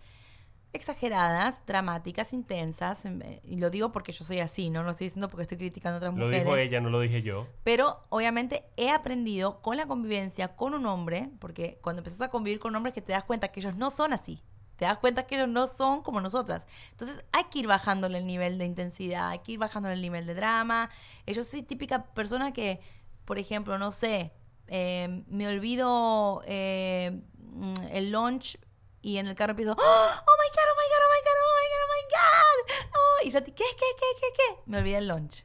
exageradas, 0.75 1.63
dramáticas, 1.67 2.33
intensas. 2.33 3.05
eh, 3.07 3.41
Y 3.45 3.57
lo 3.59 3.71
digo 3.71 3.93
porque 3.93 4.13
yo 4.13 4.25
soy 4.25 4.41
así, 4.41 4.71
no 4.71 4.83
lo 4.83 4.91
estoy 4.91 5.07
diciendo 5.07 5.29
porque 5.29 5.43
estoy 5.43 5.59
criticando 5.59 5.95
a 5.95 5.99
otras 5.99 6.15
Lo 6.15 6.27
mujeres. 6.27 6.45
dijo 6.45 6.57
ella, 6.57 6.81
no 6.81 6.91
lo 6.91 7.01
dije 7.01 7.23
yo. 7.23 7.47
Pero 7.63 8.05
obviamente 8.11 8.65
he 8.77 8.91
aprendido 8.91 9.61
con 9.63 9.77
la 9.77 9.87
convivencia 9.87 10.57
con 10.57 10.75
un 10.75 10.87
hombre, 10.87 11.31
porque 11.39 11.79
cuando 11.83 12.01
empezás 12.01 12.21
a 12.23 12.29
convivir 12.31 12.59
con 12.61 12.75
hombres 12.77 12.93
que 12.95 13.03
te 13.03 13.13
das 13.13 13.25
cuenta 13.25 13.49
que 13.49 13.61
ellos 13.61 13.77
no 13.77 13.91
son 13.91 14.13
así. 14.13 14.43
Te 14.77 14.85
das 14.87 14.99
cuenta 14.99 15.25
que 15.27 15.37
ellos 15.37 15.49
no 15.49 15.69
son 15.69 16.03
como 16.03 16.21
nosotras. 16.21 16.67
Entonces 16.91 17.25
hay 17.33 17.45
que 17.45 17.61
ir 17.61 17.67
bajándole 17.69 18.19
el 18.19 18.27
nivel 18.27 18.59
de 18.59 18.65
intensidad, 18.65 19.29
hay 19.29 19.39
que 19.39 19.53
ir 19.53 19.59
bajándole 19.59 19.95
el 19.95 20.03
nivel 20.03 20.27
de 20.27 20.35
drama. 20.35 20.91
Eh, 21.27 21.33
Yo 21.35 21.45
soy 21.45 21.63
típica 21.63 22.07
persona 22.07 22.53
que, 22.53 22.81
por 23.25 23.39
ejemplo, 23.39 23.79
no 23.79 23.93
sé, 23.93 24.33
eh, 24.67 25.23
me 25.29 25.47
olvido 25.47 26.43
eh, 26.47 27.21
mm, 27.39 27.75
el 27.93 28.11
lunch 28.11 28.59
y 29.01 29.19
en 29.19 29.27
el 29.29 29.35
carro 29.37 29.51
empiezo, 29.51 29.77
¡Oh, 29.79 30.11
y 33.25 33.31
Santi, 33.31 33.53
¿qué, 33.53 33.65
qué, 33.77 33.87
qué, 33.97 34.21
qué, 34.21 34.27
qué? 34.37 34.61
Me 34.67 34.79
olvidé 34.79 34.99
el 34.99 35.09
lunch. 35.09 35.45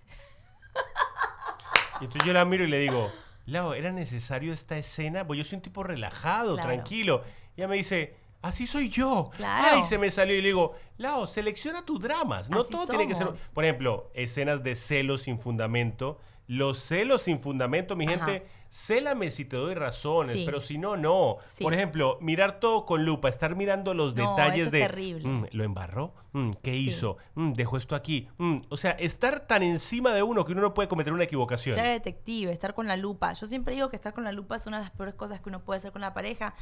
Y 2.02 2.06
entonces 2.06 2.26
yo 2.26 2.34
la 2.34 2.46
miro 2.46 2.63
y 2.63 2.68
le 2.68 2.80
digo, 2.80 3.12
Lau, 3.46 3.74
¿era 3.74 3.92
necesario 3.92 4.54
esta 4.54 4.78
escena? 4.78 5.26
Pues 5.28 5.38
yo 5.38 5.44
soy 5.44 5.58
un 5.58 5.62
tipo 5.62 5.84
relajado, 5.84 6.54
Claro. 6.56 6.68
tranquilo. 6.70 7.24
Y 7.56 7.62
ella 7.62 7.68
me 7.68 7.76
dice, 7.76 8.15
así 8.42 8.68
soy 8.68 8.89
yo. 8.89 9.32
Claro. 9.36 9.78
Ay, 9.78 9.84
se 9.84 9.98
me 9.98 10.10
salió 10.12 10.36
y 10.36 10.42
le 10.42 10.48
digo, 10.50 10.76
Lau, 10.98 11.28
selecciona 11.28 11.84
tus 11.86 12.00
dramas. 12.00 12.50
No 12.50 12.62
Así 12.62 12.72
todo 12.72 12.88
tiene 12.88 13.08
que 13.08 13.15
ser... 13.15 13.28
Por 13.54 13.63
ejemplo, 13.65 14.12
escenas 14.13 14.63
de 14.63 14.76
celos 14.76 15.24
sin 15.24 15.39
fundamento. 15.39 16.20
Los 16.48 16.80
celos 16.80 17.22
sin 17.24 17.39
fundamento, 17.39 17.96
mi 17.96 18.06
Ajá. 18.08 18.26
gente, 18.26 18.48
célame 18.70 19.32
si 19.32 19.46
te 19.46 19.58
doy 19.58 19.74
razones, 19.74 20.34
Sí. 20.34 20.44
pero 20.46 20.62
si 20.62 20.78
no, 20.78 20.96
no. 20.98 21.38
Sí. 21.48 21.64
Por 21.64 21.74
ejemplo, 21.74 22.18
mirar 22.22 22.60
todo 22.60 22.86
con 22.86 23.06
lupa, 23.06 23.30
estar 23.30 23.56
mirando 23.56 23.94
los 23.94 24.16
No, 24.16 24.30
detalles 24.32 24.58
eso 24.60 24.66
es 24.68 24.72
de... 24.72 24.80
terrible. 24.82 25.28
"Mm, 25.28 25.46
¿Lo 25.52 25.64
embarró? 25.64 26.14
Mm, 26.34 26.52
¿Qué 26.62 26.76
hizo? 26.76 27.18
Mm, 27.36 27.54
¿Dejó 27.54 27.78
esto 27.78 27.96
aquí? 27.96 28.28
Mm". 28.38 28.60
O 28.70 28.78
sea, 28.78 28.92
estar 28.92 29.40
tan 29.48 29.64
encima 29.64 30.14
de 30.14 30.22
uno 30.22 30.46
que 30.46 30.52
uno 30.52 30.62
no 30.62 30.74
puede 30.76 30.88
cometer 30.88 31.12
una 31.12 31.24
equivocación. 31.24 31.76
Ser 31.78 31.88
detective, 31.88 32.52
estar 32.52 32.76
con 32.76 32.88
la 32.88 32.96
lupa. 32.98 33.34
Yo 33.34 33.48
siempre 33.48 33.74
digo 33.74 33.90
que 33.90 33.96
estar 33.96 34.14
con 34.14 34.24
la 34.24 34.32
lupa 34.32 34.56
es 34.56 34.68
una 34.68 34.78
de 34.78 34.84
las 34.84 34.92
peores 34.92 35.16
cosas 35.16 35.42
que 35.42 35.50
uno 35.50 35.64
puede 35.64 35.78
hacer 35.80 35.92
con 35.92 36.02
la 36.02 36.14
pareja 36.14 36.54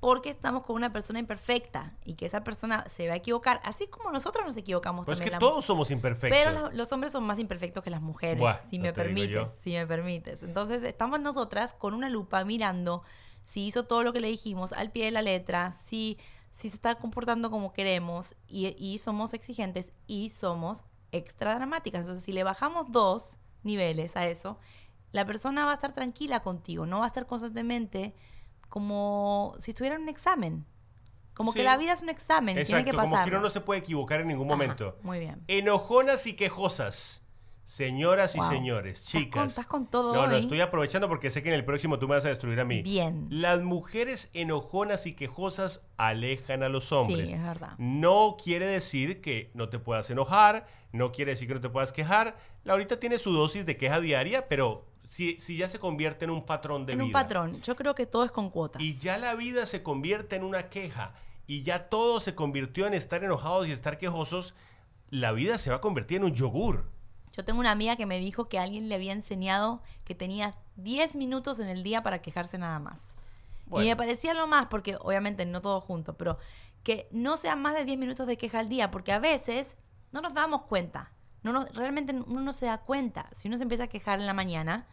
porque 0.00 0.30
estamos 0.30 0.64
con 0.64 0.74
una 0.74 0.92
persona 0.92 1.20
imperfecta 1.20 1.94
y 2.04 2.14
que 2.14 2.26
esa 2.26 2.42
persona 2.42 2.84
se 2.90 3.06
va 3.06 3.14
a 3.14 3.16
equivocar, 3.16 3.60
así 3.62 3.86
como 3.86 4.10
nosotros 4.10 4.44
nos 4.44 4.56
equivocamos 4.56 5.06
Pues 5.06 5.18
es 5.20 5.24
que 5.24 5.30
también. 5.30 5.48
todos 5.48 5.64
somos 5.64 5.92
imperfectos. 5.92 6.36
Pero 6.42 6.50
la- 6.70 6.74
los 6.74 6.90
hombres 6.90 7.12
son 7.12 7.22
más 7.22 7.38
imperfectos 7.38 7.84
que 7.84 7.90
las 7.90 8.02
mujeres, 8.02 8.40
Buah, 8.40 8.56
si 8.68 8.78
no 8.78 8.82
me 8.86 8.92
permites, 8.92 9.48
si 9.62 9.74
me 9.74 9.86
permites. 9.86 10.42
Entonces 10.42 10.82
estamos 10.82 11.20
nosotras 11.52 11.74
con 11.78 11.94
una 11.94 12.08
lupa 12.08 12.44
mirando 12.44 13.02
si 13.44 13.66
hizo 13.66 13.84
todo 13.84 14.02
lo 14.02 14.12
que 14.12 14.20
le 14.20 14.28
dijimos 14.28 14.72
al 14.72 14.90
pie 14.90 15.06
de 15.06 15.10
la 15.10 15.20
letra, 15.22 15.72
si, 15.72 16.16
si 16.48 16.68
se 16.70 16.76
está 16.76 16.94
comportando 16.94 17.50
como 17.50 17.72
queremos 17.72 18.36
y, 18.46 18.74
y 18.78 18.98
somos 18.98 19.34
exigentes 19.34 19.92
y 20.06 20.30
somos 20.30 20.84
extra 21.10 21.54
dramáticas. 21.54 22.02
Entonces 22.02 22.24
si 22.24 22.32
le 22.32 22.44
bajamos 22.44 22.90
dos 22.90 23.38
niveles 23.64 24.16
a 24.16 24.26
eso, 24.26 24.58
la 25.10 25.26
persona 25.26 25.64
va 25.66 25.72
a 25.72 25.74
estar 25.74 25.92
tranquila 25.92 26.40
contigo, 26.40 26.86
no 26.86 26.98
va 27.00 27.04
a 27.04 27.08
estar 27.08 27.26
constantemente 27.26 28.14
como 28.68 29.54
si 29.58 29.72
estuviera 29.72 29.96
en 29.96 30.02
un 30.02 30.08
examen. 30.08 30.64
Como 31.34 31.52
Sí. 31.52 31.58
que 31.60 31.64
la 31.64 31.76
vida 31.78 31.92
es 31.94 32.02
un 32.02 32.10
examen, 32.10 32.58
y 32.58 32.64
tiene 32.64 32.80
Exacto, 32.82 32.90
que 32.90 32.96
como 32.96 33.10
pasar. 33.10 33.24
que 33.28 33.34
uno 33.34 33.40
no 33.42 33.48
se 33.50 33.62
puede 33.62 33.80
equivocar 33.80 34.20
en 34.20 34.28
ningún 34.28 34.48
Ajá, 34.48 34.54
momento. 34.56 34.98
muy 35.02 35.18
bien. 35.18 35.42
Enojonas 35.48 36.26
y 36.26 36.34
quejosas. 36.36 37.21
Señoras 37.64 38.34
y 38.36 38.40
señores, 38.40 39.04
chicas. 39.04 39.40
con- 39.40 39.48
estás 39.48 39.66
con 39.66 39.86
todo 39.88 40.12
No, 40.14 40.26
no, 40.26 40.34
estoy 40.34 40.60
aprovechando 40.60 41.08
porque 41.08 41.30
sé 41.30 41.42
que 41.42 41.48
en 41.48 41.54
el 41.54 41.64
próximo 41.64 41.98
tú 41.98 42.08
me 42.08 42.16
vas 42.16 42.24
a 42.24 42.28
destruir 42.28 42.58
a 42.60 42.64
mí. 42.64 42.82
Bien. 42.82 43.28
Las 43.30 43.62
mujeres 43.62 44.30
enojonas 44.34 45.06
y 45.06 45.14
quejosas 45.14 45.82
alejan 45.96 46.62
a 46.64 46.68
los 46.68 46.90
hombres. 46.92 47.28
Sí, 47.30 47.34
es 47.34 47.42
verdad. 47.42 47.74
No 47.78 48.36
quiere 48.42 48.66
decir 48.66 49.20
que 49.20 49.50
no 49.54 49.68
te 49.68 49.78
puedas 49.78 50.10
enojar, 50.10 50.66
no 50.92 51.12
quiere 51.12 51.30
decir 51.32 51.46
que 51.48 51.54
no 51.54 51.60
te 51.60 51.70
puedas 51.70 51.92
quejar. 51.92 52.36
Laurita 52.64 52.98
tiene 52.98 53.18
su 53.18 53.32
dosis 53.32 53.64
de 53.64 53.76
queja 53.76 54.00
diaria, 54.00 54.48
pero 54.48 54.84
si, 55.04 55.38
si 55.40 55.56
ya 55.56 55.68
se 55.68 55.78
convierte 55.78 56.24
en 56.24 56.30
un 56.32 56.44
patrón 56.44 56.84
de 56.84 56.92
en 56.94 56.98
vida. 56.98 57.06
un 57.06 57.12
patrón. 57.12 57.62
Yo 57.62 57.76
creo 57.76 57.94
que 57.94 58.06
todo 58.06 58.24
es 58.24 58.32
con 58.32 58.50
cuotas. 58.50 58.82
Y 58.82 58.98
ya 58.98 59.18
la 59.18 59.34
vida 59.34 59.66
se 59.66 59.82
convierte 59.82 60.36
en 60.36 60.42
una 60.44 60.68
queja 60.68 61.14
y 61.46 61.62
ya 61.62 61.88
todo 61.88 62.18
se 62.20 62.34
convirtió 62.34 62.86
en 62.86 62.94
estar 62.94 63.22
enojados 63.24 63.68
y 63.68 63.72
estar 63.72 63.98
quejosos, 63.98 64.54
la 65.10 65.32
vida 65.32 65.58
se 65.58 65.70
va 65.70 65.76
a 65.76 65.80
convertir 65.80 66.18
en 66.18 66.24
un 66.24 66.34
yogur. 66.34 66.90
Yo 67.32 67.44
tengo 67.44 67.60
una 67.60 67.70
amiga 67.70 67.96
que 67.96 68.06
me 68.06 68.18
dijo 68.20 68.48
que 68.48 68.58
alguien 68.58 68.88
le 68.88 68.94
había 68.94 69.12
enseñado 69.12 69.82
que 70.04 70.14
tenía 70.14 70.54
10 70.76 71.14
minutos 71.16 71.58
en 71.60 71.68
el 71.68 71.82
día 71.82 72.02
para 72.02 72.20
quejarse 72.22 72.58
nada 72.58 72.78
más. 72.78 73.12
Bueno. 73.66 73.86
Y 73.86 73.88
me 73.88 73.96
parecía 73.96 74.34
lo 74.34 74.46
más, 74.46 74.66
porque 74.66 74.96
obviamente 75.00 75.46
no 75.46 75.62
todo 75.62 75.80
junto, 75.80 76.16
pero 76.18 76.38
que 76.82 77.08
no 77.10 77.36
sean 77.36 77.62
más 77.62 77.74
de 77.74 77.84
10 77.84 77.98
minutos 77.98 78.26
de 78.26 78.36
queja 78.36 78.58
al 78.58 78.68
día, 78.68 78.90
porque 78.90 79.12
a 79.12 79.18
veces 79.18 79.76
no 80.10 80.20
nos 80.20 80.34
damos 80.34 80.62
cuenta. 80.62 81.12
No 81.42 81.52
nos- 81.52 81.74
realmente 81.74 82.14
uno 82.26 82.40
no 82.42 82.52
se 82.52 82.66
da 82.66 82.78
cuenta. 82.82 83.28
Si 83.34 83.48
uno 83.48 83.56
se 83.56 83.62
empieza 83.62 83.84
a 83.84 83.88
quejar 83.88 84.20
en 84.20 84.26
la 84.26 84.34
mañana, 84.34 84.86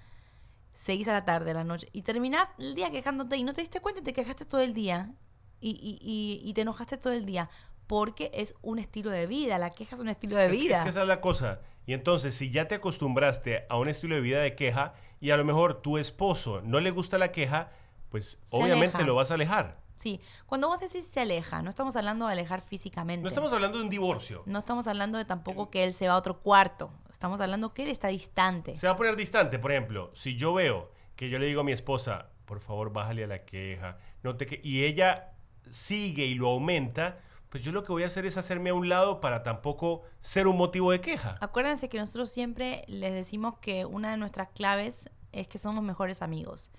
seguís 0.73 1.07
a 1.09 1.13
la 1.13 1.25
tarde, 1.25 1.51
a 1.51 1.55
la 1.55 1.63
noche, 1.63 1.89
y 1.91 2.03
terminás 2.03 2.47
el 2.57 2.73
día 2.75 2.89
quejándote 2.89 3.35
y 3.37 3.43
no 3.43 3.53
te 3.53 3.61
diste 3.61 3.81
cuenta 3.81 3.99
y 4.01 4.03
te 4.03 4.13
quejaste 4.13 4.45
todo 4.45 4.61
el 4.61 4.73
día 4.73 5.11
y, 5.59 5.71
y- 5.71 5.99
y- 6.01 6.49
y 6.49 6.53
te 6.53 6.61
enojaste 6.61 6.97
todo 6.97 7.11
el 7.13 7.25
día, 7.25 7.49
porque 7.87 8.31
es 8.33 8.55
un 8.61 8.79
estilo 8.79 9.09
de 9.09 9.27
vida. 9.27 9.57
La 9.57 9.71
queja 9.71 9.95
es 9.95 10.01
un 10.01 10.07
estilo 10.09 10.37
de 10.37 10.45
Es- 10.45 10.51
vida. 10.51 10.77
Es, 10.77 10.83
que 10.83 10.89
esa 10.89 11.01
es 11.01 11.07
la 11.07 11.19
cosa. 11.21 11.59
Y 11.89 11.93
entonces, 11.93 12.35
si 12.35 12.51
ya 12.51 12.67
te 12.67 12.75
acostumbraste 12.75 13.65
a 13.67 13.75
un 13.77 13.87
estilo 13.89 14.13
de 14.13 14.21
vida 14.21 14.41
de 14.41 14.53
queja 14.53 14.93
y 15.19 15.31
a 15.31 15.37
lo 15.37 15.43
mejor 15.43 15.81
tu 15.81 15.97
esposo 15.97 16.61
no 16.63 16.79
le 16.81 16.91
gusta 16.91 17.17
la 17.17 17.31
queja, 17.31 17.71
pues 18.09 18.37
Se 18.43 18.55
obviamente 18.55 18.97
aleja. 18.97 19.07
lo 19.07 19.15
vas 19.15 19.31
a 19.31 19.33
alejar. 19.33 19.79
Sí, 19.95 20.21
cuando 20.45 20.67
vos 20.67 20.79
decís 20.79 21.09
se 21.11 21.21
aleja, 21.21 21.63
no 21.63 21.69
estamos 21.71 21.95
hablando 21.95 22.27
de 22.27 22.33
alejar 22.33 22.61
físicamente. 22.61 23.23
No 23.23 23.27
estamos 23.27 23.51
hablando 23.53 23.79
de 23.79 23.85
un 23.85 23.89
divorcio. 23.89 24.43
No 24.45 24.59
estamos 24.59 24.85
hablando 24.85 25.17
de 25.17 25.25
tampoco 25.25 25.71
que 25.71 25.83
él 25.83 25.95
se 25.95 26.07
va 26.07 26.13
a 26.13 26.17
otro 26.17 26.39
cuarto. 26.39 26.91
Estamos 27.11 27.41
hablando 27.41 27.73
que 27.73 27.81
él 27.81 27.89
está 27.89 28.09
distante. 28.09 28.75
Se 28.75 28.85
va 28.85 28.93
a 28.93 28.95
poner 28.95 29.15
distante, 29.15 29.57
por 29.57 29.71
ejemplo, 29.71 30.11
si 30.13 30.35
yo 30.35 30.53
veo 30.53 30.91
que 31.15 31.29
yo 31.29 31.39
le 31.39 31.47
digo 31.47 31.61
a 31.61 31.63
mi 31.63 31.71
esposa, 31.71 32.27
por 32.45 32.59
favor, 32.59 32.93
bájale 32.93 33.23
a 33.23 33.27
la 33.27 33.45
queja, 33.45 33.97
no 34.21 34.37
te 34.37 34.45
que 34.45 34.61
y 34.63 34.83
ella 34.83 35.33
sigue 35.71 36.25
y 36.25 36.35
lo 36.35 36.49
aumenta, 36.49 37.17
pues 37.49 37.63
yo 37.63 37.71
lo 37.71 37.83
que 37.83 37.91
voy 37.91 38.03
a 38.03 38.05
hacer 38.07 38.25
es 38.25 38.37
hacerme 38.37 38.69
a 38.69 38.73
un 38.73 38.89
lado 38.89 39.19
para 39.19 39.43
tampoco 39.43 40.03
ser 40.21 40.47
un 40.47 40.55
motivo 40.57 40.91
de 40.91 41.01
queja. 41.01 41.35
Acuérdense 41.41 41.89
que 41.89 41.97
nosotros 41.97 42.29
siempre 42.29 42.83
les 42.87 43.13
decimos 43.13 43.55
que 43.59 43.85
una 43.85 44.11
de 44.11 44.17
nuestras 44.17 44.49
claves 44.49 45.09
es 45.31 45.47
que 45.47 45.57
somos 45.57 45.83
mejores 45.83 46.21
amigos. 46.21 46.71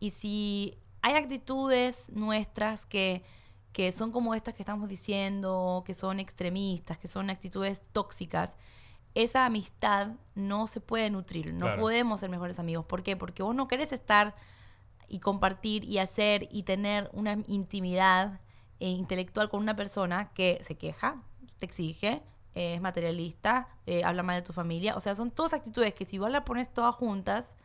Y 0.00 0.10
si 0.10 0.78
hay 1.02 1.14
actitudes 1.14 2.10
nuestras 2.10 2.84
que, 2.86 3.24
que 3.72 3.90
son 3.92 4.12
como 4.12 4.34
estas 4.34 4.54
que 4.54 4.62
estamos 4.62 4.88
diciendo, 4.88 5.82
que 5.86 5.94
son 5.94 6.20
extremistas, 6.20 6.98
que 6.98 7.08
son 7.08 7.30
actitudes 7.30 7.82
tóxicas, 7.92 8.56
esa 9.14 9.46
amistad 9.46 10.12
no 10.34 10.66
se 10.66 10.80
puede 10.80 11.08
nutrir. 11.10 11.52
No 11.54 11.66
Claro. 11.66 11.80
podemos 11.82 12.20
ser 12.20 12.30
mejores 12.30 12.58
amigos. 12.58 12.84
¿Por 12.84 13.02
qué? 13.02 13.16
Porque 13.16 13.42
vos 13.42 13.54
no 13.54 13.66
querés 13.66 13.92
estar 13.92 14.36
y 15.08 15.20
compartir 15.20 15.84
y 15.84 15.98
hacer 15.98 16.48
y 16.52 16.64
tener 16.64 17.08
una 17.14 17.38
intimidad 17.46 18.40
eh, 18.80 18.88
intelectual 18.88 19.48
con 19.48 19.60
una 19.60 19.76
persona 19.76 20.32
que 20.34 20.58
se 20.62 20.76
queja, 20.76 21.22
te 21.58 21.66
exige, 21.66 22.22
eh, 22.54 22.74
es 22.74 22.80
materialista, 22.80 23.68
eh, 23.86 24.04
habla 24.04 24.22
mal 24.22 24.36
de 24.36 24.42
tu 24.42 24.52
familia. 24.52 24.96
O 24.96 25.00
sea, 25.00 25.14
son 25.14 25.30
todas 25.30 25.52
actitudes 25.52 25.94
que 25.94 26.04
si 26.04 26.18
vos 26.18 26.30
las 26.30 26.42
pones 26.42 26.72
todas 26.72 26.94
juntas, 26.94 27.56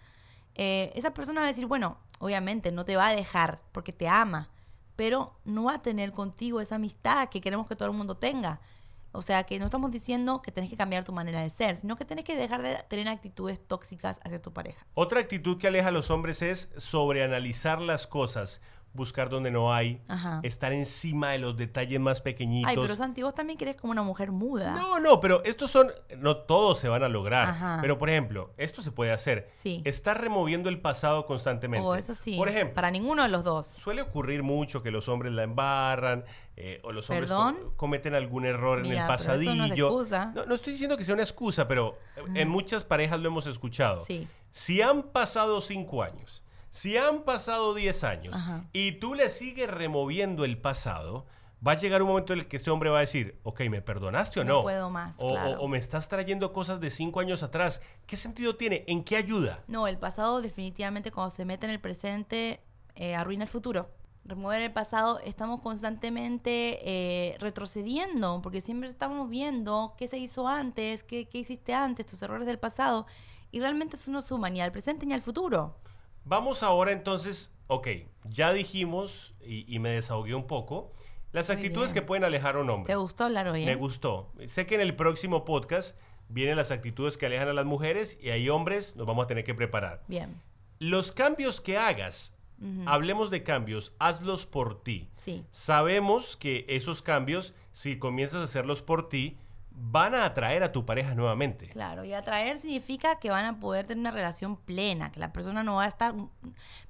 esa 0.56 1.16
persona 1.16 1.42
va 1.42 1.46
a 1.46 1.50
decir, 1.50 1.66
bueno, 1.66 1.98
obviamente 2.20 2.72
no 2.72 2.86
te 2.86 2.96
va 2.96 3.08
a 3.08 3.16
dejar 3.16 3.60
porque 3.72 3.92
te 3.92 4.08
ama, 4.08 4.50
pero 4.96 5.40
no 5.46 5.64
va 5.64 5.76
a 5.76 5.82
tener 5.82 6.12
contigo 6.12 6.62
esa 6.62 6.76
amistad 6.76 7.30
que 7.30 7.42
queremos 7.42 7.68
que 7.68 7.76
todo 7.76 7.90
el 7.90 7.98
mundo 7.98 8.16
tenga. 8.18 8.62
O 9.16 9.22
sea, 9.22 9.44
que 9.44 9.60
no 9.60 9.66
estamos 9.66 9.92
diciendo 9.92 10.42
que 10.42 10.52
tenés 10.52 10.72
que 10.72 10.76
cambiar 10.76 11.04
tu 11.04 11.14
manera 11.14 11.42
de 11.42 11.50
ser, 11.52 11.76
sino 11.76 11.96
que 11.96 12.04
tenés 12.04 12.26
que 12.26 12.36
dejar 12.36 12.64
de 12.64 12.76
tener 12.90 13.08
actitudes 13.08 13.60
tóxicas 13.66 14.20
hacia 14.24 14.42
tu 14.42 14.52
pareja. 14.52 14.86
Otra 14.96 15.20
actitud 15.20 15.60
que 15.60 15.68
aleja 15.68 15.90
a 15.90 15.92
los 15.92 16.10
hombres 16.10 16.42
es 16.42 16.72
sobreanalizar 16.78 17.80
las 17.80 18.08
cosas, 18.08 18.60
buscar 18.94 19.30
donde 19.30 19.52
no 19.52 19.74
hay, 19.74 20.02
Ajá. 20.08 20.40
estar 20.44 20.72
encima 20.74 21.32
de 21.32 21.40
los 21.40 21.58
detalles 21.58 22.00
más 22.00 22.22
pequeñitos. 22.22 22.70
Ay, 22.70 22.78
pero 22.80 22.96
Santi, 22.96 23.24
vos 23.24 23.34
también 23.34 23.58
querés 23.58 23.76
como 23.76 23.92
una 23.92 24.04
mujer 24.04 24.32
muda. 24.32 24.72
No, 24.72 25.00
no, 25.00 25.20
pero 25.20 25.44
estos 25.44 25.72
son, 25.72 25.92
no 26.18 26.38
todos 26.38 26.80
se 26.80 26.88
van 26.88 27.04
a 27.04 27.10
lograr. 27.10 27.50
Ajá. 27.50 27.80
Pero 27.82 27.98
por 27.98 28.10
ejemplo, 28.10 28.54
esto 28.58 28.82
se 28.82 28.92
puede 28.92 29.12
hacer. 29.12 29.50
Sí. 29.54 29.82
Estar 29.86 30.22
removiendo 30.22 30.70
el 30.70 30.80
pasado 30.80 31.26
constantemente. 31.26 31.86
Oh, 31.88 31.96
eso 31.96 32.14
sí. 32.14 32.38
Por 32.38 32.50
ejemplo, 32.50 32.76
Para 32.76 32.92
ninguno 32.92 33.24
de 33.24 33.30
los 33.30 33.44
dos. 33.44 33.66
suele 33.66 34.02
ocurrir 34.02 34.44
mucho 34.44 34.84
que 34.84 34.92
los 34.92 35.10
hombres 35.10 35.34
la 35.34 35.44
embarran 35.44 36.26
eh, 36.56 36.80
o 36.84 36.92
los 36.92 37.10
hombres 37.10 37.32
cometen 37.76 38.14
algún 38.14 38.46
error 38.46 38.80
en 38.80 38.86
el 38.86 38.96
no 38.98 39.02
es 39.02 39.08
pasadillo. 39.08 39.90
No, 40.36 40.46
no 40.46 40.56
estoy 40.56 40.74
diciendo 40.74 40.98
que 40.98 41.04
sea 41.04 41.16
una 41.16 41.24
excusa, 41.24 41.68
pero 41.68 41.98
en 42.36 42.48
muchas 42.48 42.84
parejas 42.84 43.20
lo 43.20 43.28
hemos 43.28 43.48
escuchado. 43.48 44.06
Sí. 44.06 44.28
Si 44.52 44.82
han 44.82 45.02
pasado 45.02 45.62
cinco 45.62 46.04
años, 46.04 46.44
si 46.74 46.98
han 46.98 47.22
pasado 47.22 47.76
10 47.76 48.04
años 48.04 48.36
Ajá. 48.36 48.66
y 48.74 48.94
tú 48.94 49.14
le 49.14 49.30
sigues 49.30 49.70
removiendo 49.70 50.44
el 50.44 50.58
pasado, 50.58 51.28
va 51.66 51.74
a 51.74 51.76
llegar 51.76 52.02
un 52.02 52.08
momento 52.08 52.34
en 52.34 52.40
el 52.40 52.48
que 52.48 52.58
este 52.58 52.72
hombre 52.72 52.90
va 52.90 52.98
a 52.98 53.02
decir, 53.02 53.40
ok, 53.44 53.62
¿me 53.70 53.82
perdonaste 53.84 54.40
o 54.40 54.44
no? 54.44 54.54
No 54.56 54.62
puedo 54.64 54.90
más, 54.90 55.14
O, 55.20 55.30
claro. 55.34 55.52
o- 55.52 55.66
o 55.66 55.68
me 55.68 55.78
estás 55.78 56.10
trayendo 56.10 56.52
cosas 56.52 56.80
de 56.82 56.90
cinco 56.90 57.20
años 57.20 57.44
atrás. 57.44 57.82
¿Qué 58.08 58.18
sentido 58.18 58.56
tiene? 58.56 58.84
¿En 58.88 59.04
qué 59.04 59.18
ayuda? 59.18 59.64
No, 59.68 59.88
el 59.88 60.00
pasado 60.00 60.42
definitivamente 60.42 61.12
cuando 61.12 61.30
se 61.30 61.46
mete 61.46 61.68
en 61.68 61.72
el 61.74 61.80
presente 61.80 62.60
eh, 62.96 63.14
arruina 63.14 63.44
el 63.44 63.50
futuro. 63.50 63.90
Remover 64.26 64.62
el 64.64 64.72
pasado, 64.74 65.20
estamos 65.20 65.60
constantemente 65.62 66.80
eh, 66.84 67.38
retrocediendo, 67.40 68.42
porque 68.42 68.62
siempre 68.62 68.90
estamos 68.90 69.30
viendo 69.30 69.94
qué 69.98 70.08
se 70.08 70.18
hizo 70.18 70.48
antes, 70.48 71.04
qué, 71.04 71.28
qué 71.30 71.38
hiciste 71.40 71.74
antes, 71.74 72.06
tus 72.06 72.22
errores 72.24 72.48
del 72.48 72.58
pasado, 72.60 73.06
y 73.52 73.60
realmente 73.60 73.96
eso 73.96 74.12
no 74.12 74.22
suma 74.22 74.50
ni 74.50 74.60
al 74.62 74.72
presente 74.72 75.06
ni 75.06 75.14
al 75.14 75.22
futuro. 75.22 75.76
Vamos 76.26 76.64
ahora 76.64 76.92
entonces, 76.92 77.54
ok, 77.68 77.88
ya 78.26 78.54
dijimos 78.54 79.34
y, 79.46 79.66
y 79.74 79.80
me 79.80 79.90
desahogué 79.90 80.34
un 80.36 80.48
poco, 80.48 80.92
las 81.32 81.50
Muy 81.50 81.56
actitudes 81.58 81.94
bien. 81.94 82.04
que 82.04 82.08
pueden 82.08 82.24
alejar 82.24 82.56
a 82.56 82.60
un 82.60 82.70
hombre. 82.70 82.88
¿Te 82.94 82.96
gustó 82.96 83.26
hablar 83.26 83.48
hoy? 83.48 83.66
Me 83.66 83.72
eh? 83.74 83.76
gustó. 83.76 84.32
Sé 84.48 84.66
que 84.66 84.76
en 84.76 84.82
el 84.82 84.96
próximo 84.96 85.46
podcast 85.46 85.98
vienen 86.30 86.56
las 86.56 86.72
actitudes 86.72 87.18
que 87.18 87.26
alejan 87.26 87.48
a 87.50 87.54
las 87.54 87.66
mujeres 87.66 88.18
y 88.22 88.30
hay 88.30 88.50
hombres, 88.50 88.96
nos 88.96 89.06
vamos 89.08 89.26
a 89.26 89.28
tener 89.28 89.44
que 89.44 89.54
preparar. 89.56 90.04
Bien, 90.08 90.42
Los 90.80 91.12
cambios 91.12 91.60
que 91.62 91.78
hagas, 91.78 92.36
hablemos 92.86 93.30
de 93.30 93.44
cambios, 93.44 93.94
hazlos 94.00 94.46
por 94.46 94.82
ti. 94.84 95.10
sí. 95.16 95.44
Sabemos 95.52 96.38
que 96.38 96.66
esos 96.70 97.02
cambios, 97.02 97.54
si 97.74 97.98
comienzas 98.00 98.40
a 98.42 98.44
hacerlos 98.46 98.82
por 98.82 99.10
ti, 99.10 99.38
van 99.86 100.16
a 100.16 100.26
atraer 100.26 100.64
a 100.64 100.72
tu 100.72 100.86
pareja 100.86 101.14
nuevamente. 101.14 101.68
Claro, 101.68 102.06
y 102.06 102.14
atraer 102.14 102.58
significa 102.58 103.20
que 103.20 103.30
van 103.30 103.46
a 103.46 103.60
poder 103.60 103.86
tener 103.86 104.00
una 104.00 104.12
relación 104.12 104.56
plena, 104.56 105.12
que 105.12 105.20
la 105.20 105.34
persona 105.34 105.62
no 105.62 105.76
va 105.76 105.84
a 105.84 105.88
estar... 105.88 106.16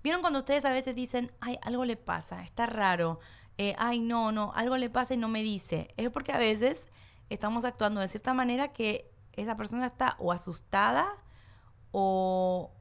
¿Vieron 0.04 0.22
cuando 0.22 0.40
ustedes 0.40 0.64
a 0.66 0.72
veces 0.72 0.94
dicen, 0.94 1.32
ay, 1.42 1.58
algo 1.64 1.86
le 1.86 1.98
pasa, 1.98 2.44
está 2.44 2.68
raro, 2.68 3.20
eh, 3.58 3.76
ay, 3.80 4.00
no, 4.00 4.32
no, 4.32 4.54
algo 4.56 4.78
le 4.78 4.92
pasa 4.92 5.16
y 5.16 5.18
no 5.18 5.28
me 5.28 5.42
dice? 5.42 5.88
Es 5.98 6.12
porque 6.12 6.34
a 6.34 6.38
veces 6.38 6.90
estamos 7.30 7.66
actuando 7.66 8.00
de 8.00 8.08
cierta 8.08 8.36
manera 8.36 8.68
que 8.68 9.12
esa 9.34 9.56
persona 9.56 9.88
está 9.88 10.16
o 10.20 10.32
asustada 10.32 11.18
o 11.92 12.72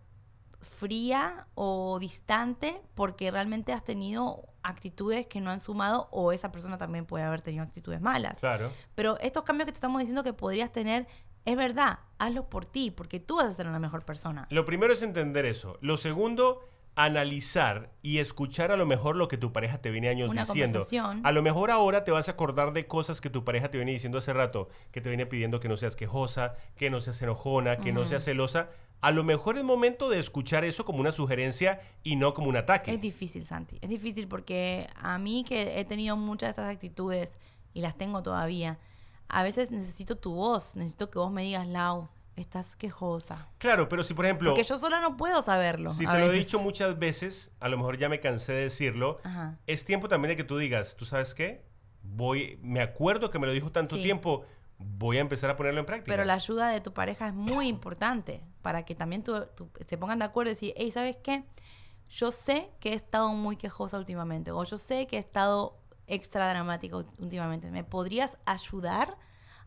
fría 0.63 1.47
o 1.55 1.99
distante 1.99 2.81
porque 2.95 3.31
realmente 3.31 3.73
has 3.73 3.85
tenido 3.85 4.49
actitudes 4.63 5.27
que 5.27 5.41
no 5.41 5.51
han 5.51 5.61
sumado 5.61 6.09
o 6.13 6.33
esa 6.33 6.53
persona 6.53 6.79
también 6.79 7.05
puede 7.05 7.25
haber 7.25 7.43
tenido 7.43 7.65
actitudes 7.65 8.01
malas. 8.01 8.39
Claro. 8.39 8.73
Pero 8.95 9.19
estos 9.21 9.43
cambios 9.45 9.67
que 9.67 9.73
te 9.73 9.77
estamos 9.77 9.99
diciendo 9.99 10.23
que 10.23 10.33
podrías 10.33 10.71
tener, 10.71 11.07
es 11.45 11.57
verdad, 11.57 11.99
hazlos 12.19 12.47
por 12.47 12.65
ti, 12.65 12.91
porque 12.91 13.19
tú 13.21 13.37
vas 13.37 13.47
a 13.47 13.53
ser 13.53 13.67
una 13.67 13.81
mejor 13.81 14.05
persona. 14.05 14.47
Lo 14.51 14.65
primero 14.65 14.93
es 14.93 15.03
entender 15.03 15.45
eso. 15.45 15.79
Lo 15.81 15.97
segundo, 15.97 16.65
analizar 16.95 17.91
y 18.03 18.19
escuchar 18.19 18.71
a 18.71 18.77
lo 18.77 18.87
mejor 18.87 19.17
lo 19.17 19.27
que 19.27 19.37
tu 19.39 19.53
pareja 19.53 19.79
te 19.79 19.91
viene 19.91 20.09
años 20.09 20.29
Una 20.29 20.43
diciendo. 20.43 20.81
conversación. 20.81 21.21
A 21.25 21.33
lo 21.33 21.43
mejor 21.43 21.71
ahora 21.71 22.05
te 22.05 22.11
vas 22.11 22.29
a 22.29 22.33
acordar 22.33 22.73
de 22.73 22.87
cosas 22.87 23.21
que 23.21 23.31
tu 23.31 23.45
pareja 23.45 23.71
te 23.71 23.79
viene 23.79 23.93
diciendo 23.93 24.19
hace 24.19 24.33
rato, 24.33 24.69
que 24.91 25.01
te 25.01 25.09
viene 25.09 25.27
pidiendo 25.27 25.59
que 25.59 25.69
no 25.69 25.77
seas 25.77 25.97
quejosa, 25.97 26.55
que 26.77 26.91
no 26.91 27.01
seas 27.01 27.21
enojona, 27.23 27.79
que 27.79 27.93
no 27.93 28.05
seas 28.05 28.25
celosa. 28.25 28.69
A 29.03 29.11
lo 29.11 29.25
mejor 29.25 29.59
es 29.59 29.65
momento 29.65 30.09
de 30.09 30.19
escuchar 30.19 30.65
eso 30.65 30.85
como 30.85 31.01
una 31.01 31.11
sugerencia 31.13 31.81
y 32.05 32.15
no 32.17 32.33
como 32.35 32.49
un 32.49 32.57
ataque. 32.57 32.95
Es 32.95 33.01
difícil, 33.01 33.45
Santi. 33.45 33.77
Es 33.81 33.89
difícil 33.91 34.29
porque 34.29 34.89
a 34.97 35.19
mí 35.19 35.45
que 35.47 35.81
he 35.81 35.85
tenido 35.85 36.17
muchas 36.17 36.47
de 36.47 36.51
estas 36.51 36.71
actitudes 36.73 37.39
y 37.75 37.81
las 37.81 37.99
tengo 37.99 38.23
todavía, 38.23 38.79
a 39.29 39.43
veces 39.43 39.71
necesito 39.73 40.17
tu 40.17 40.35
voz, 40.35 40.77
necesito 40.77 41.11
que 41.11 41.19
vos 41.19 41.33
me 41.33 41.43
digas, 41.43 41.67
Lau, 41.67 42.09
estás 42.37 42.77
quejosa. 42.77 43.49
Claro, 43.59 43.89
pero 43.89 44.05
si 44.05 44.15
por 44.15 44.25
ejemplo, 44.25 44.51
Porque 44.55 44.63
yo 44.63 44.79
sola 44.79 45.01
no 45.01 45.17
puedo 45.17 45.43
saberlo. 45.43 45.91
si 45.91 46.07
te 46.07 46.19
lo 46.19 46.31
he 46.31 46.33
dicho 46.33 46.61
muchas 46.61 46.99
veces, 46.99 47.51
a 47.59 47.69
lo 47.69 47.77
mejor 47.79 47.99
ya 47.99 48.09
me 48.09 48.21
cansé 48.21 48.53
de 48.53 48.63
decirlo, 48.65 49.19
Ajá. 49.25 49.59
es 49.67 49.85
tiempo 49.85 50.07
también 50.09 50.31
de 50.31 50.37
que 50.37 50.45
tú 50.45 50.59
digas, 50.59 50.95
¿tú 50.97 51.07
sabes 51.07 51.35
qué? 51.35 51.65
Voy, 52.03 52.59
me 52.63 52.81
acuerdo 52.81 53.31
que 53.31 53.39
me 53.41 53.47
lo 53.49 53.53
dijo 53.53 53.73
tanto 53.73 53.97
Sí. 53.97 54.03
tiempo, 54.03 54.45
voy 54.79 55.17
a 55.19 55.21
empezar 55.21 55.51
a 55.51 55.57
ponerlo 55.57 55.81
en 55.81 55.87
práctica. 55.87 56.13
Pero 56.13 56.25
la 56.25 56.35
ayuda 56.35 56.69
de 56.71 56.81
tu 56.81 56.93
pareja 56.93 57.29
es 57.29 57.35
muy 57.35 57.69
importante 57.69 58.45
para 58.63 58.85
que 58.85 58.95
también 58.95 59.23
tú, 59.23 59.47
tú- 59.57 59.71
se 59.87 59.99
pongan 59.99 60.19
de 60.21 60.25
acuerdo 60.25 60.51
y 60.51 60.55
decir, 60.55 60.73
hey, 60.77 60.91
¿sabes 60.91 61.17
qué? 61.23 61.45
Yo 62.09 62.31
sé 62.31 62.71
que 62.81 62.91
he 62.91 62.95
estado 62.95 63.31
muy 63.31 63.57
quejosa 63.57 63.99
últimamente 63.99 64.51
o 64.51 64.63
yo 64.65 64.77
sé 64.79 65.07
que 65.07 65.17
he 65.17 65.19
estado 65.19 65.79
extra 66.07 66.49
dramática 66.49 66.97
últimamente. 67.19 67.71
¿Me 67.71 67.85
podrías 67.85 68.37
ayudar 68.45 69.17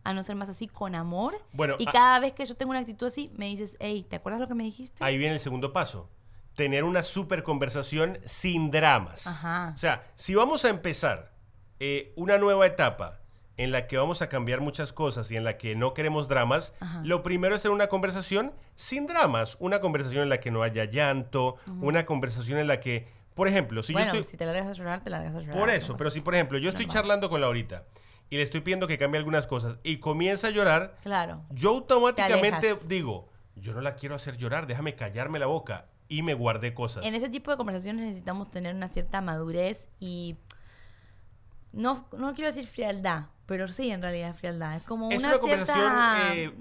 a 0.04 0.14
no 0.14 0.22
ser 0.22 0.36
más 0.36 0.50
así 0.50 0.68
con 0.68 0.94
amor? 0.96 1.34
Bueno, 1.54 1.76
y 1.80 1.88
a- 1.88 1.92
cada 1.92 2.20
vez 2.20 2.34
que 2.34 2.46
yo 2.46 2.56
tengo 2.56 2.70
una 2.72 2.80
actitud 2.80 3.08
así, 3.08 3.32
me 3.36 3.48
dices, 3.48 3.76
hey, 3.80 4.06
¿te 4.08 4.16
acuerdas 4.18 4.42
lo 4.42 4.48
que 4.48 4.54
me 4.54 4.64
dijiste? 4.64 5.04
Ahí 5.04 5.18
viene 5.18 5.34
el 5.34 5.40
segundo 5.40 5.74
paso. 5.74 6.10
Tener 6.56 6.84
una 6.84 7.04
super 7.04 7.42
conversación 7.44 8.20
sin 8.26 8.70
dramas. 8.72 9.28
Ajá. 9.28 9.74
O 9.76 9.78
sea, 9.78 10.10
si 10.16 10.36
vamos 10.36 10.64
a 10.66 10.70
empezar 10.70 11.34
eh, 11.80 12.14
una 12.16 12.38
nueva 12.38 12.66
etapa 12.66 13.20
en 13.58 13.72
la 13.72 13.88
que 13.88 13.98
vamos 13.98 14.22
a 14.22 14.30
cambiar 14.30 14.60
muchas 14.62 14.91
cosas 14.94 15.32
y 15.32 15.38
en 15.38 15.44
la 15.44 15.58
que 15.58 15.76
no 15.76 15.94
queremos 15.94 16.28
dramas, 16.28 16.74
Ajá. 16.80 17.02
lo 17.06 17.24
primero 17.24 17.56
es 17.56 17.62
hacer 17.62 17.72
una 17.72 17.88
conversación 17.88 18.54
sin 18.76 19.08
dramas. 19.08 19.56
Una 19.60 19.80
conversación 19.80 20.24
en 20.24 20.30
la 20.30 20.39
que 20.39 20.52
no 20.52 20.62
haya 20.63 20.86
llanto, 20.86 21.56
una 21.82 22.06
conversación 22.06 22.60
en 22.60 22.68
la 22.68 22.80
que, 22.80 23.08
por 23.34 23.48
ejemplo, 23.48 23.82
si 23.84 23.94
bueno, 23.94 24.08
yo 24.13 24.20
estoy... 24.20 24.32
si 24.32 24.38
te 24.38 24.46
largas 24.46 24.68
a 24.68 24.74
llorar, 24.74 25.02
te 25.04 25.10
largas 25.10 25.36
a 25.36 25.39
llorar. 25.39 25.58
Por 25.58 25.70
eso, 25.70 25.96
pero 25.98 26.12
si 26.12 26.22
por 26.22 26.36
ejemplo 26.36 26.58
yo 26.58 26.70
estoy 26.70 26.86
Normal. 26.86 27.02
charlando 27.02 27.30
con 27.30 27.39
Laurita 27.41 27.86
y 28.30 28.38
le 28.38 28.41
estoy 28.44 28.62
pidiendo 28.62 28.88
que 28.88 28.98
cambie 28.98 29.20
algunas 29.20 29.48
cosas 29.48 29.78
y 29.84 29.98
comienza 29.98 30.48
a 30.48 30.50
llorar, 30.50 30.96
Claro. 31.02 31.44
yo 31.52 31.70
automáticamente 31.72 32.76
digo, 32.88 33.30
yo 33.56 33.74
no 33.74 33.82
la 33.82 33.96
quiero 33.96 34.15
hacer 34.15 34.36
llorar, 34.38 34.68
déjame 34.68 34.96
callarme 34.96 35.39
la 35.39 35.46
boca 35.46 35.88
y 36.08 36.22
me 36.24 36.34
guardé 36.34 36.74
cosas. 36.74 37.06
En 37.06 37.15
ese 37.15 37.30
tipo 37.30 37.52
de 37.52 37.58
conversaciones 37.58 38.04
necesitamos 38.06 38.52
tener 38.52 38.76
una 38.76 38.88
cierta 38.89 39.22
madurez 39.22 39.89
y 40.00 40.38
no, 41.76 42.08
no 42.18 42.34
quiero 42.34 42.50
decir 42.50 42.66
frialdad, 42.66 43.26
pero 43.46 43.68
sí 43.68 43.92
en 43.92 44.02
realidad 44.02 44.34
frialdad. 44.34 44.78
Es 44.78 44.84
como 44.84 45.12
Es 45.12 45.20
una, 45.20 45.38
una 45.38 45.46
cierta... 45.46 46.36
eh, 46.36 46.54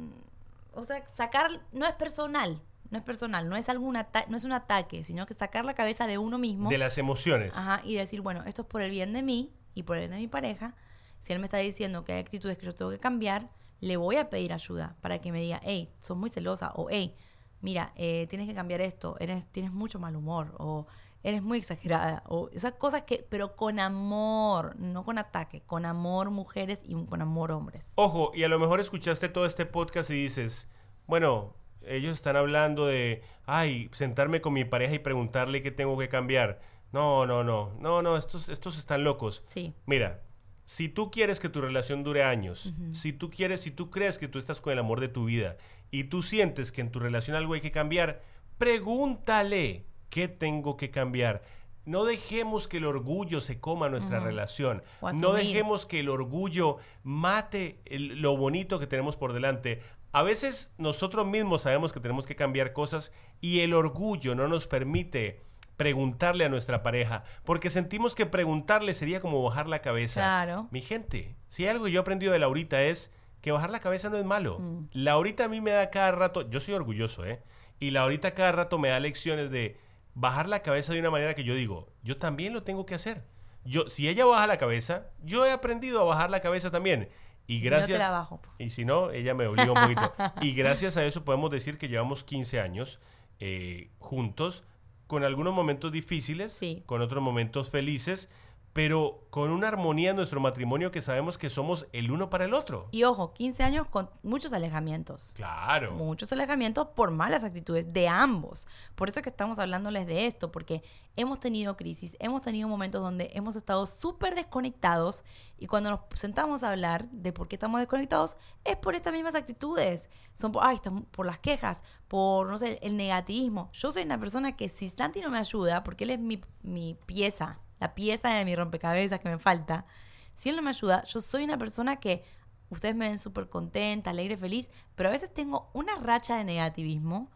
o 0.74 0.84
sea, 0.84 1.04
sacar... 1.16 1.50
No 1.72 1.86
es 1.86 1.92
personal, 1.94 2.60
no 2.90 2.98
es 2.98 3.04
personal, 3.04 3.48
no 3.48 3.56
es, 3.56 3.68
algún 3.68 3.94
no 4.28 4.36
es 4.36 4.44
un 4.44 4.52
ataque, 4.52 5.04
sino 5.04 5.24
que 5.26 5.34
sacar 5.34 5.64
la 5.64 5.74
cabeza 5.74 6.06
de 6.06 6.18
uno 6.18 6.36
mismo. 6.36 6.68
de 6.68 6.78
las 6.78 6.98
emociones. 6.98 7.56
Ajá, 7.56 7.80
y 7.84 7.94
decir, 7.94 8.20
bueno, 8.20 8.42
esto 8.44 8.62
es 8.62 8.68
por 8.68 8.82
el 8.82 8.90
bien 8.90 9.12
de 9.12 9.22
mí 9.22 9.52
y 9.74 9.84
por 9.84 9.96
el 9.96 10.02
bien 10.02 10.10
de 10.12 10.18
mi 10.18 10.28
pareja. 10.28 10.74
Si 11.20 11.32
él 11.32 11.38
me 11.38 11.46
está 11.46 11.58
diciendo 11.58 12.04
que 12.04 12.12
hay 12.12 12.20
actitudes 12.20 12.58
que 12.58 12.66
yo 12.66 12.74
tengo 12.74 12.90
que 12.90 12.98
cambiar, 12.98 13.48
le 13.80 13.96
voy 13.96 14.16
a 14.16 14.28
pedir 14.30 14.52
ayuda 14.52 14.96
para 15.00 15.20
que 15.20 15.32
me 15.32 15.40
diga, 15.40 15.60
hey, 15.64 15.92
sos 15.98 16.16
muy 16.16 16.28
celosa, 16.28 16.72
o 16.74 16.88
hey, 16.90 17.14
mira, 17.60 17.92
eh, 17.96 18.26
tienes 18.28 18.48
que 18.48 18.54
cambiar 18.54 18.80
esto, 18.80 19.16
eres, 19.20 19.46
tienes 19.46 19.72
mucho 19.72 19.98
mal 19.98 20.16
humor, 20.16 20.54
o 20.58 20.86
eres 21.24 21.42
muy 21.42 21.58
exagerada, 21.58 22.22
o 22.26 22.50
esas 22.52 22.74
cosas 22.74 23.02
que, 23.02 23.26
pero 23.28 23.56
con 23.56 23.80
amor, 23.80 24.76
no 24.78 25.04
con 25.04 25.18
ataque, 25.18 25.62
con 25.62 25.86
amor 25.86 26.30
mujeres 26.30 26.82
y 26.86 26.94
con 27.06 27.22
amor 27.22 27.50
hombres. 27.50 27.90
Ojo, 27.96 28.30
y 28.34 28.44
a 28.44 28.48
lo 28.48 28.58
mejor 28.58 28.78
escuchaste 28.78 29.30
todo 29.30 29.46
este 29.46 29.64
podcast 29.64 30.10
y 30.10 30.14
dices, 30.14 30.68
bueno, 31.06 31.56
ellos 31.82 32.12
están 32.12 32.36
hablando 32.36 32.86
de, 32.86 33.22
ay, 33.46 33.88
sentarme 33.92 34.42
con 34.42 34.52
mi 34.52 34.64
pareja 34.64 34.94
y 34.94 34.98
preguntarle 34.98 35.62
qué 35.62 35.70
tengo 35.70 35.98
que 35.98 36.10
cambiar. 36.10 36.60
No, 36.92 37.26
no, 37.26 37.42
no, 37.42 37.72
no, 37.80 38.02
no, 38.02 38.16
estos, 38.16 38.50
estos 38.50 38.78
están 38.78 39.02
locos. 39.02 39.42
Sí. 39.46 39.74
Mira, 39.86 40.22
si 40.66 40.88
tú 40.88 41.10
quieres 41.10 41.40
que 41.40 41.48
tu 41.48 41.62
relación 41.62 42.04
dure 42.04 42.22
años, 42.22 42.74
si 42.92 43.12
tú 43.14 43.30
quieres, 43.30 43.62
si 43.62 43.70
tú 43.70 43.90
crees 43.90 44.18
que 44.18 44.28
tú 44.28 44.38
estás 44.38 44.60
con 44.60 44.74
el 44.74 44.78
amor 44.78 45.00
de 45.00 45.08
tu 45.08 45.24
vida 45.24 45.56
y 45.90 46.04
tú 46.04 46.22
sientes 46.22 46.70
que 46.70 46.82
en 46.82 46.90
tu 46.90 47.00
relación 47.00 47.36
algo 47.36 47.54
hay 47.54 47.60
que 47.60 47.72
cambiar, 47.72 48.22
pregúntale 48.58 49.86
qué 50.14 50.28
tengo 50.28 50.76
que 50.76 50.92
cambiar. 50.92 51.42
No 51.84 52.04
dejemos 52.04 52.68
que 52.68 52.76
el 52.76 52.86
orgullo 52.86 53.40
se 53.40 53.58
coma 53.58 53.88
nuestra 53.88 54.20
relación. 54.20 54.82
No 55.14 55.32
dejemos 55.32 55.86
que 55.86 55.98
el 56.00 56.08
orgullo 56.08 56.76
mate 57.02 57.80
el- 57.84 58.22
lo 58.22 58.36
bonito 58.36 58.78
que 58.78 58.86
tenemos 58.86 59.16
por 59.16 59.32
delante. 59.32 59.82
A 60.12 60.22
veces 60.22 60.72
nosotros 60.78 61.26
mismos 61.26 61.62
sabemos 61.62 61.92
que 61.92 61.98
tenemos 61.98 62.26
que 62.26 62.36
cambiar 62.36 62.72
cosas 62.72 63.12
y 63.40 63.60
el 63.60 63.74
orgullo 63.74 64.36
no 64.36 64.46
nos 64.46 64.68
permite 64.68 65.40
preguntarle 65.76 66.44
a 66.44 66.48
nuestra 66.48 66.84
pareja, 66.84 67.24
porque 67.44 67.68
sentimos 67.68 68.14
que 68.14 68.24
preguntarle 68.26 68.94
sería 68.94 69.18
como 69.18 69.42
bajar 69.42 69.66
la 69.68 69.82
cabeza. 69.82 70.20
Claro. 70.20 70.68
Mi 70.70 70.80
gente, 70.80 71.34
si 71.48 71.64
hay 71.64 71.70
algo 71.70 71.86
que 71.86 71.90
yo 71.90 71.98
he 71.98 72.02
aprendido 72.02 72.32
de 72.32 72.38
Laurita 72.38 72.84
es 72.84 73.10
que 73.40 73.50
bajar 73.50 73.70
la 73.70 73.80
cabeza 73.80 74.08
no 74.10 74.16
es 74.16 74.24
malo. 74.24 74.60
Mm. 74.60 74.88
Laurita 74.92 75.46
a 75.46 75.48
mí 75.48 75.60
me 75.60 75.72
da 75.72 75.90
cada 75.90 76.12
rato, 76.12 76.48
yo 76.48 76.60
soy 76.60 76.74
orgulloso, 76.74 77.26
¿eh? 77.26 77.42
Y 77.80 77.90
Laurita 77.90 78.32
cada 78.34 78.52
rato 78.52 78.78
me 78.78 78.88
da 78.90 79.00
lecciones 79.00 79.50
de 79.50 79.76
bajar 80.14 80.48
la 80.48 80.62
cabeza 80.62 80.92
de 80.92 81.00
una 81.00 81.10
manera 81.10 81.34
que 81.34 81.44
yo 81.44 81.54
digo, 81.54 81.92
yo 82.02 82.16
también 82.16 82.52
lo 82.52 82.62
tengo 82.62 82.86
que 82.86 82.94
hacer. 82.94 83.24
Yo, 83.64 83.88
si 83.88 84.08
ella 84.08 84.26
baja 84.26 84.46
la 84.46 84.58
cabeza, 84.58 85.06
yo 85.22 85.46
he 85.46 85.52
aprendido 85.52 86.00
a 86.00 86.04
bajar 86.04 86.30
la 86.30 86.40
cabeza 86.40 86.70
también. 86.70 87.08
Y 87.46 87.58
Si 87.58 87.64
no, 87.64 87.70
gracias. 87.70 87.98
te 87.98 87.98
la 87.98 88.10
bajo. 88.10 88.40
Y 88.58 88.70
si 88.70 88.84
no, 88.84 89.10
ella 89.10 89.34
me 89.34 89.46
obliga 89.46 89.72
un 89.72 89.80
poquito. 89.80 90.12
y 90.40 90.54
gracias 90.54 90.96
a 90.96 91.04
eso 91.04 91.24
podemos 91.24 91.50
decir 91.50 91.78
que 91.78 91.88
llevamos 91.88 92.24
15 92.24 92.60
años 92.60 93.00
eh, 93.40 93.90
juntos, 93.98 94.64
con 95.06 95.24
algunos 95.24 95.52
momentos 95.54 95.92
difíciles, 95.92 96.58
con 96.86 97.00
otros 97.02 97.22
momentos 97.22 97.70
felices, 97.70 98.30
pero 98.74 99.24
con 99.30 99.50
una 99.50 99.68
armonía 99.68 100.10
en 100.10 100.16
nuestro 100.16 100.40
matrimonio 100.40 100.90
que 100.90 101.00
sabemos 101.00 101.38
que 101.38 101.48
somos 101.48 101.86
el 101.92 102.10
uno 102.10 102.28
para 102.28 102.44
el 102.44 102.52
otro. 102.52 102.88
Y 102.90 103.04
ojo, 103.04 103.32
15 103.32 103.62
años 103.62 103.86
con 103.86 104.10
muchos 104.24 104.52
alejamientos. 104.52 105.30
Claro. 105.34 105.92
Muchos 105.92 106.32
alejamientos 106.32 106.88
por 106.88 107.12
malas 107.12 107.44
actitudes 107.44 107.92
de 107.92 108.08
ambos. 108.08 108.66
Por 108.96 109.08
eso 109.08 109.20
es 109.20 109.22
que 109.22 109.30
estamos 109.30 109.60
hablándoles 109.60 110.08
de 110.08 110.26
esto, 110.26 110.50
porque 110.50 110.82
hemos 111.14 111.38
tenido 111.38 111.76
crisis, 111.76 112.16
hemos 112.18 112.42
tenido 112.42 112.68
momentos 112.68 113.00
donde 113.00 113.30
hemos 113.34 113.54
estado 113.54 113.86
súper 113.86 114.34
desconectados 114.34 115.22
y 115.56 115.68
cuando 115.68 115.90
nos 115.90 116.00
sentamos 116.14 116.64
a 116.64 116.72
hablar 116.72 117.08
de 117.10 117.32
por 117.32 117.46
qué 117.46 117.54
estamos 117.54 117.78
desconectados 117.78 118.36
es 118.64 118.76
por 118.76 118.96
estas 118.96 119.12
mismas 119.12 119.36
actitudes. 119.36 120.10
Son 120.32 120.50
por, 120.50 120.64
ay, 120.64 120.78
por 121.12 121.26
las 121.26 121.38
quejas, 121.38 121.84
por, 122.08 122.48
no 122.48 122.58
sé, 122.58 122.80
el 122.82 122.96
negativismo. 122.96 123.70
Yo 123.72 123.92
soy 123.92 124.02
una 124.02 124.18
persona 124.18 124.56
que 124.56 124.68
si 124.68 124.88
Santi 124.88 125.20
no 125.20 125.30
me 125.30 125.38
ayuda, 125.38 125.84
porque 125.84 126.02
él 126.02 126.10
es 126.10 126.18
mi, 126.18 126.40
mi 126.62 126.98
pieza, 127.06 127.60
la 127.84 127.94
pieza 127.94 128.30
de 128.30 128.44
mi 128.46 128.56
rompecabezas 128.56 129.20
que 129.20 129.28
me 129.28 129.38
falta, 129.38 129.84
si 130.32 130.48
él 130.48 130.56
no 130.56 130.62
me 130.62 130.70
ayuda, 130.70 131.04
yo 131.04 131.20
soy 131.20 131.44
una 131.44 131.58
persona 131.58 131.96
que 131.96 132.24
ustedes 132.70 132.94
me 132.96 133.08
ven 133.08 133.18
súper 133.18 133.48
contenta, 133.50 134.08
alegre, 134.10 134.38
feliz, 134.38 134.70
pero 134.94 135.10
a 135.10 135.12
veces 135.12 135.32
tengo 135.32 135.68
una 135.74 135.94
racha 135.96 136.36
de 136.38 136.44
negativismo 136.44 137.30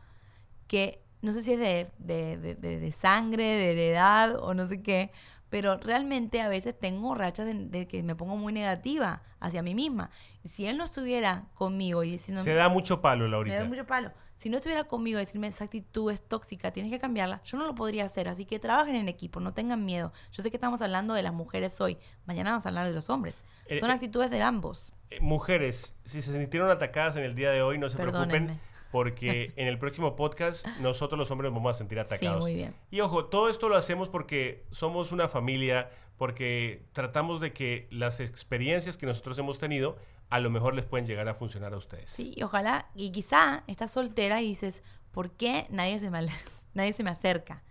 que 0.67 1.03
no 1.21 1.33
sé 1.35 1.43
si 1.43 1.53
es 1.53 1.59
de, 1.59 1.91
de, 1.99 2.37
de- 2.39 2.79
de- 2.79 2.93
sangre, 2.93 3.45
de 3.45 3.73
heredad 3.73 4.37
o 4.43 4.55
no 4.55 4.67
sé 4.69 4.81
qué, 4.83 5.11
pero 5.51 5.77
realmente 5.79 6.41
a 6.41 6.49
veces 6.49 6.79
tengo 6.79 7.15
rachas 7.15 7.45
de, 7.47 7.55
de 7.55 7.87
que 7.87 8.03
me 8.03 8.15
pongo 8.15 8.37
muy 8.37 8.53
negativa 8.53 9.23
hacia 9.41 9.63
mí 9.63 9.75
misma. 9.75 10.11
Si 10.45 10.67
él 10.67 10.79
no 10.79 10.85
estuviera 10.85 11.45
conmigo 11.55 12.05
y 12.05 12.11
diciendo... 12.13 12.43
Se 12.43 12.55
da 12.55 12.69
mucho 12.71 13.03
palo, 13.03 13.29
Laurita. 13.29 13.59
da 13.61 13.65
mucho 13.67 13.87
palo. 13.87 14.13
Si 14.39 14.51
no 14.51 14.57
estuviera 14.57 14.85
conmigo 14.85 15.19
y 15.19 15.23
decirme 15.23 15.49
esa 15.49 15.65
actitud 15.65 16.13
es 16.13 16.23
tóxica, 16.23 16.71
tienes 16.71 16.93
que 16.93 17.01
cambiarla, 17.01 17.43
yo 17.43 17.59
no 17.59 17.67
lo 17.67 17.75
podría 17.75 18.05
hacer. 18.05 18.29
Así 18.29 18.45
que 18.45 18.61
trabajen 18.61 18.95
en 18.95 19.09
equipo, 19.09 19.41
no 19.41 19.53
tengan 19.53 19.85
miedo. 19.85 20.13
Yo 20.31 20.45
sé 20.45 20.51
que 20.51 20.57
estamos 20.57 20.81
hablando 20.81 21.13
de 21.15 21.25
las 21.25 21.33
mujeres 21.35 21.81
hoy, 21.81 21.99
mañana 22.25 22.51
vamos 22.51 22.65
a 22.65 22.69
hablar 22.69 22.87
de 22.87 22.95
los 22.95 23.11
hombres. 23.11 23.43
Eh, 23.67 23.81
Son 23.81 23.91
eh, 23.91 23.95
actitudes 23.95 24.31
de 24.31 24.41
ambos. 24.41 24.95
Eh, 25.11 25.19
Mujeres, 25.21 25.97
si 26.05 26.23
se 26.23 26.33
sintieron 26.33 26.71
atacadas 26.71 27.17
en 27.17 27.25
el 27.25 27.35
día 27.35 27.51
de 27.51 27.63
hoy, 27.63 27.79
no 27.79 27.91
se 27.91 27.97
preocupen, 27.97 28.61
porque 28.93 29.53
en 29.57 29.67
el 29.67 29.77
próximo 29.77 30.15
podcast 30.15 30.65
nosotros 30.79 31.19
los 31.19 31.29
hombres 31.33 31.51
nos 31.51 31.59
vamos 31.59 31.75
a 31.75 31.79
sentir 31.79 31.99
atacados. 31.99 32.41
muy 32.41 32.55
bien. 32.55 32.77
Y 32.93 33.01
ojo, 33.01 33.25
todo 33.25 33.49
esto 33.49 33.69
lo 33.69 33.77
hacemos 33.77 34.09
porque 34.09 34.65
somos 34.71 35.11
una 35.11 35.29
familia, 35.29 35.91
porque 36.19 36.85
tratamos 36.93 37.41
de 37.41 37.53
que 37.53 37.89
las 37.91 38.21
experiencias 38.21 38.99
que 38.99 39.07
nosotros 39.07 39.39
hemos 39.39 39.59
tenido 39.59 39.97
a 40.31 40.41
lo 40.41 40.51
mejor 40.51 40.75
les 40.75 40.85
pueden 40.85 41.07
llegar 41.07 41.27
a 41.29 41.35
funcionar 41.35 41.73
a 41.73 41.79
ustedes. 41.79 42.11
Sí, 42.11 42.35
y 42.37 42.43
ojalá, 42.43 42.91
y 42.95 43.11
quizá 43.13 43.65
estás 43.67 43.93
soltera 43.93 44.43
y 44.43 44.49
dices, 44.49 44.83
¿por 45.13 45.31
qué 45.31 45.67
nadie 45.71 45.99
se 45.99 46.11
me, 46.11 46.19
nadie 46.75 46.93
se 46.93 47.03
me 47.03 47.11
acerca? 47.11 47.63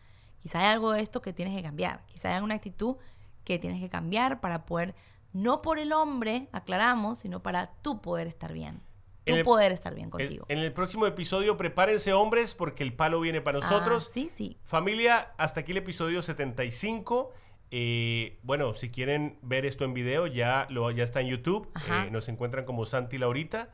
Quizá 0.41 0.61
hay 0.61 0.67
algo 0.67 0.91
de 0.93 1.01
esto 1.01 1.21
que 1.21 1.33
tienes 1.33 1.55
que 1.55 1.61
cambiar. 1.61 2.03
Quizá 2.07 2.29
hay 2.29 2.35
alguna 2.35 2.55
actitud 2.55 2.95
que 3.43 3.59
tienes 3.59 3.79
que 3.81 3.89
cambiar 3.89 4.39
para 4.39 4.65
poder, 4.65 4.95
no 5.33 5.61
por 5.61 5.77
el 5.77 5.91
hombre, 5.93 6.47
aclaramos, 6.51 7.19
sino 7.19 7.43
para 7.43 7.67
tú 7.81 8.01
poder 8.01 8.27
estar 8.27 8.53
bien. 8.53 8.81
Tú 9.25 9.35
el- 9.35 9.43
poder 9.43 9.73
estar 9.73 9.93
bien 9.93 10.09
contigo. 10.09 10.45
en 10.47 10.59
el 10.59 10.71
próximo 10.71 11.05
episodio, 11.05 11.57
prepárense 11.57 12.13
hombres 12.13 12.55
porque 12.55 12.81
el 12.83 12.93
palo 12.93 13.19
viene 13.19 13.41
para 13.41 13.59
nosotros. 13.59 14.07
Ah, 14.07 14.11
sí, 14.13 14.29
sí. 14.29 14.57
Familia, 14.63 15.33
hasta 15.37 15.59
aquí 15.59 15.73
el 15.73 15.79
episodio 15.79 16.21
75. 16.21 17.33
Eh, 17.71 18.39
bueno, 18.43 18.73
si 18.73 18.89
quieren 18.89 19.37
ver 19.41 19.65
esto 19.65 19.85
en 19.85 19.93
video, 19.93 20.27
ya, 20.27 20.67
lo, 20.69 20.89
ya 20.91 21.03
está 21.03 21.21
en 21.21 21.27
YouTube. 21.27 21.69
Eh, 21.89 22.09
nos 22.11 22.29
encuentran 22.29 22.65
como 22.65 22.85
Santi 22.85 23.17
Laurita. 23.17 23.69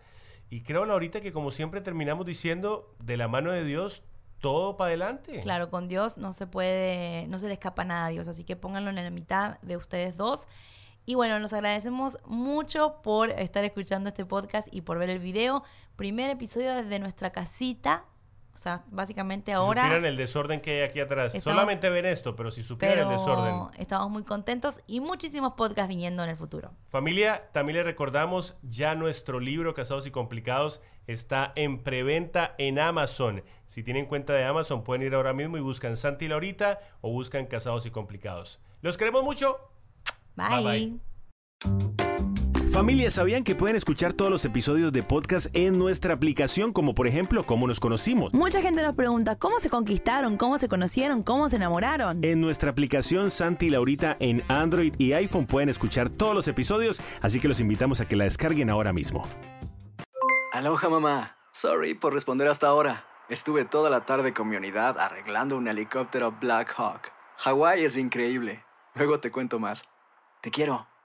Y 0.49 0.61
creo, 0.61 0.85
Laurita, 0.85 1.21
que 1.21 1.31
como 1.31 1.51
siempre 1.51 1.81
terminamos 1.81 2.25
diciendo, 2.25 2.95
de 2.99 3.17
la 3.17 3.27
mano 3.27 3.51
de 3.51 3.63
Dios, 3.63 4.03
todo 4.39 4.77
para 4.77 4.89
adelante. 4.89 5.39
Claro, 5.39 5.69
con 5.69 5.87
Dios 5.87 6.17
no 6.17 6.33
se 6.33 6.47
puede, 6.47 7.27
no 7.27 7.39
se 7.39 7.47
le 7.47 7.53
escapa 7.53 7.85
nada 7.85 8.07
a 8.07 8.09
Dios, 8.09 8.27
así 8.27 8.43
que 8.43 8.55
pónganlo 8.55 8.89
en 8.89 8.97
la 8.97 9.09
mitad 9.09 9.59
de 9.61 9.77
ustedes 9.77 10.17
dos. 10.17 10.47
Y 11.05 11.15
bueno, 11.15 11.39
nos 11.39 11.53
agradecemos 11.53 12.17
mucho 12.25 13.01
por 13.01 13.29
estar 13.29 13.63
escuchando 13.65 14.09
este 14.09 14.25
podcast 14.25 14.67
y 14.71 14.81
por 14.81 14.99
ver 14.99 15.09
el 15.09 15.19
video. 15.19 15.63
Primer 15.95 16.29
episodio 16.29 16.73
desde 16.75 16.99
nuestra 16.99 17.31
casita. 17.31 18.05
O 18.53 18.57
sea, 18.57 18.83
básicamente 18.91 19.51
Si 19.51 19.55
ahora. 19.55 19.81
supieran 19.83 20.05
el 20.05 20.15
desorden 20.15 20.61
que 20.61 20.81
hay 20.83 20.89
aquí 20.89 20.99
atrás. 20.99 21.33
Estamos- 21.33 21.55
Solamente 21.55 21.89
ven 21.89 22.05
esto, 22.05 22.35
pero 22.35 22.51
si 22.51 22.61
supieran 22.63 22.97
pero 22.99 23.09
el 23.11 23.17
desorden. 23.17 23.81
estamos 23.81 24.09
muy 24.11 24.23
contentos 24.23 24.81
y 24.85 24.99
muchísimos 24.99 25.53
podcasts 25.53 25.89
viniendo 25.89 26.23
en 26.23 26.29
el 26.29 26.35
futuro. 26.37 26.71
Familia, 26.87 27.49
también 27.51 27.77
les 27.77 27.85
recordamos, 27.85 28.55
ya 28.61 28.93
nuestro 28.95 29.39
libro 29.39 29.73
Casados 29.73 30.05
y 30.05 30.11
Complicados 30.11 30.81
está 31.07 31.51
en 31.55 31.81
preventa 31.83 32.53
en 32.59 32.77
Amazon. 32.79 33.43
Si 33.65 33.81
tienen 33.83 34.05
cuenta 34.05 34.33
de 34.33 34.45
Amazon, 34.45 34.83
pueden 34.83 35.01
ir 35.01 35.15
ahora 35.15 35.33
mismo 35.33 35.57
y 35.57 35.61
buscan 35.61 35.97
Santi 35.97 36.27
Laurita 36.27 36.79
o 37.01 37.11
buscan 37.11 37.47
Casados 37.47 37.85
y 37.87 37.91
Complicados. 37.91 38.59
Los 38.81 38.97
queremos 38.97 39.23
mucho. 39.23 39.57
Bye. 40.35 40.99
Bye, 41.65 42.32
Familia, 42.73 43.11
¿sabían 43.11 43.43
que 43.43 43.53
pueden 43.53 43.75
escuchar 43.75 44.13
todos 44.13 44.31
los 44.31 44.45
episodios 44.45 44.91
de 44.91 45.03
podcast 45.03 45.55
en 45.55 45.77
nuestra 45.77 46.15
aplicación, 46.15 46.73
como 46.73 46.95
por 46.95 47.05
ejemplo, 47.05 47.45
cómo 47.45 47.67
nos 47.67 47.79
conocimos? 47.79 48.33
Mucha 48.33 48.63
gente 48.63 48.81
nos 48.81 48.95
pregunta 48.95 49.35
cómo 49.37 49.59
se 49.59 49.69
conquistaron, 49.69 50.37
cómo 50.37 50.57
se 50.57 50.67
conocieron, 50.67 51.21
cómo 51.21 51.49
se 51.49 51.57
enamoraron. 51.57 52.23
En 52.23 52.41
nuestra 52.41 52.71
aplicación 52.71 53.29
Santi 53.29 53.67
y 53.67 53.69
Laurita 53.69 54.17
en 54.19 54.41
Android 54.47 54.95
y 54.97 55.13
iPhone 55.13 55.45
pueden 55.45 55.69
escuchar 55.69 56.09
todos 56.09 56.33
los 56.33 56.47
episodios, 56.47 56.99
así 57.21 57.39
que 57.39 57.47
los 57.47 57.59
invitamos 57.59 58.01
a 58.01 58.07
que 58.07 58.15
la 58.15 58.23
descarguen 58.23 58.71
ahora 58.71 58.91
mismo. 58.91 59.23
Aloha 60.51 60.89
mamá. 60.89 61.37
Sorry 61.51 61.93
por 61.93 62.11
responder 62.11 62.47
hasta 62.47 62.65
ahora. 62.65 63.05
Estuve 63.29 63.65
toda 63.65 63.91
la 63.91 64.03
tarde 64.07 64.33
con 64.33 64.49
mi 64.49 64.55
unidad 64.55 64.97
arreglando 64.97 65.57
un 65.57 65.67
helicóptero 65.67 66.31
Black 66.41 66.73
Hawk. 66.75 67.11
Hawái 67.37 67.85
es 67.85 67.97
increíble. 67.97 68.65
Luego 68.95 69.19
te 69.19 69.29
cuento 69.29 69.59
más. 69.59 69.83
Te 70.41 70.49
quiero. 70.49 70.87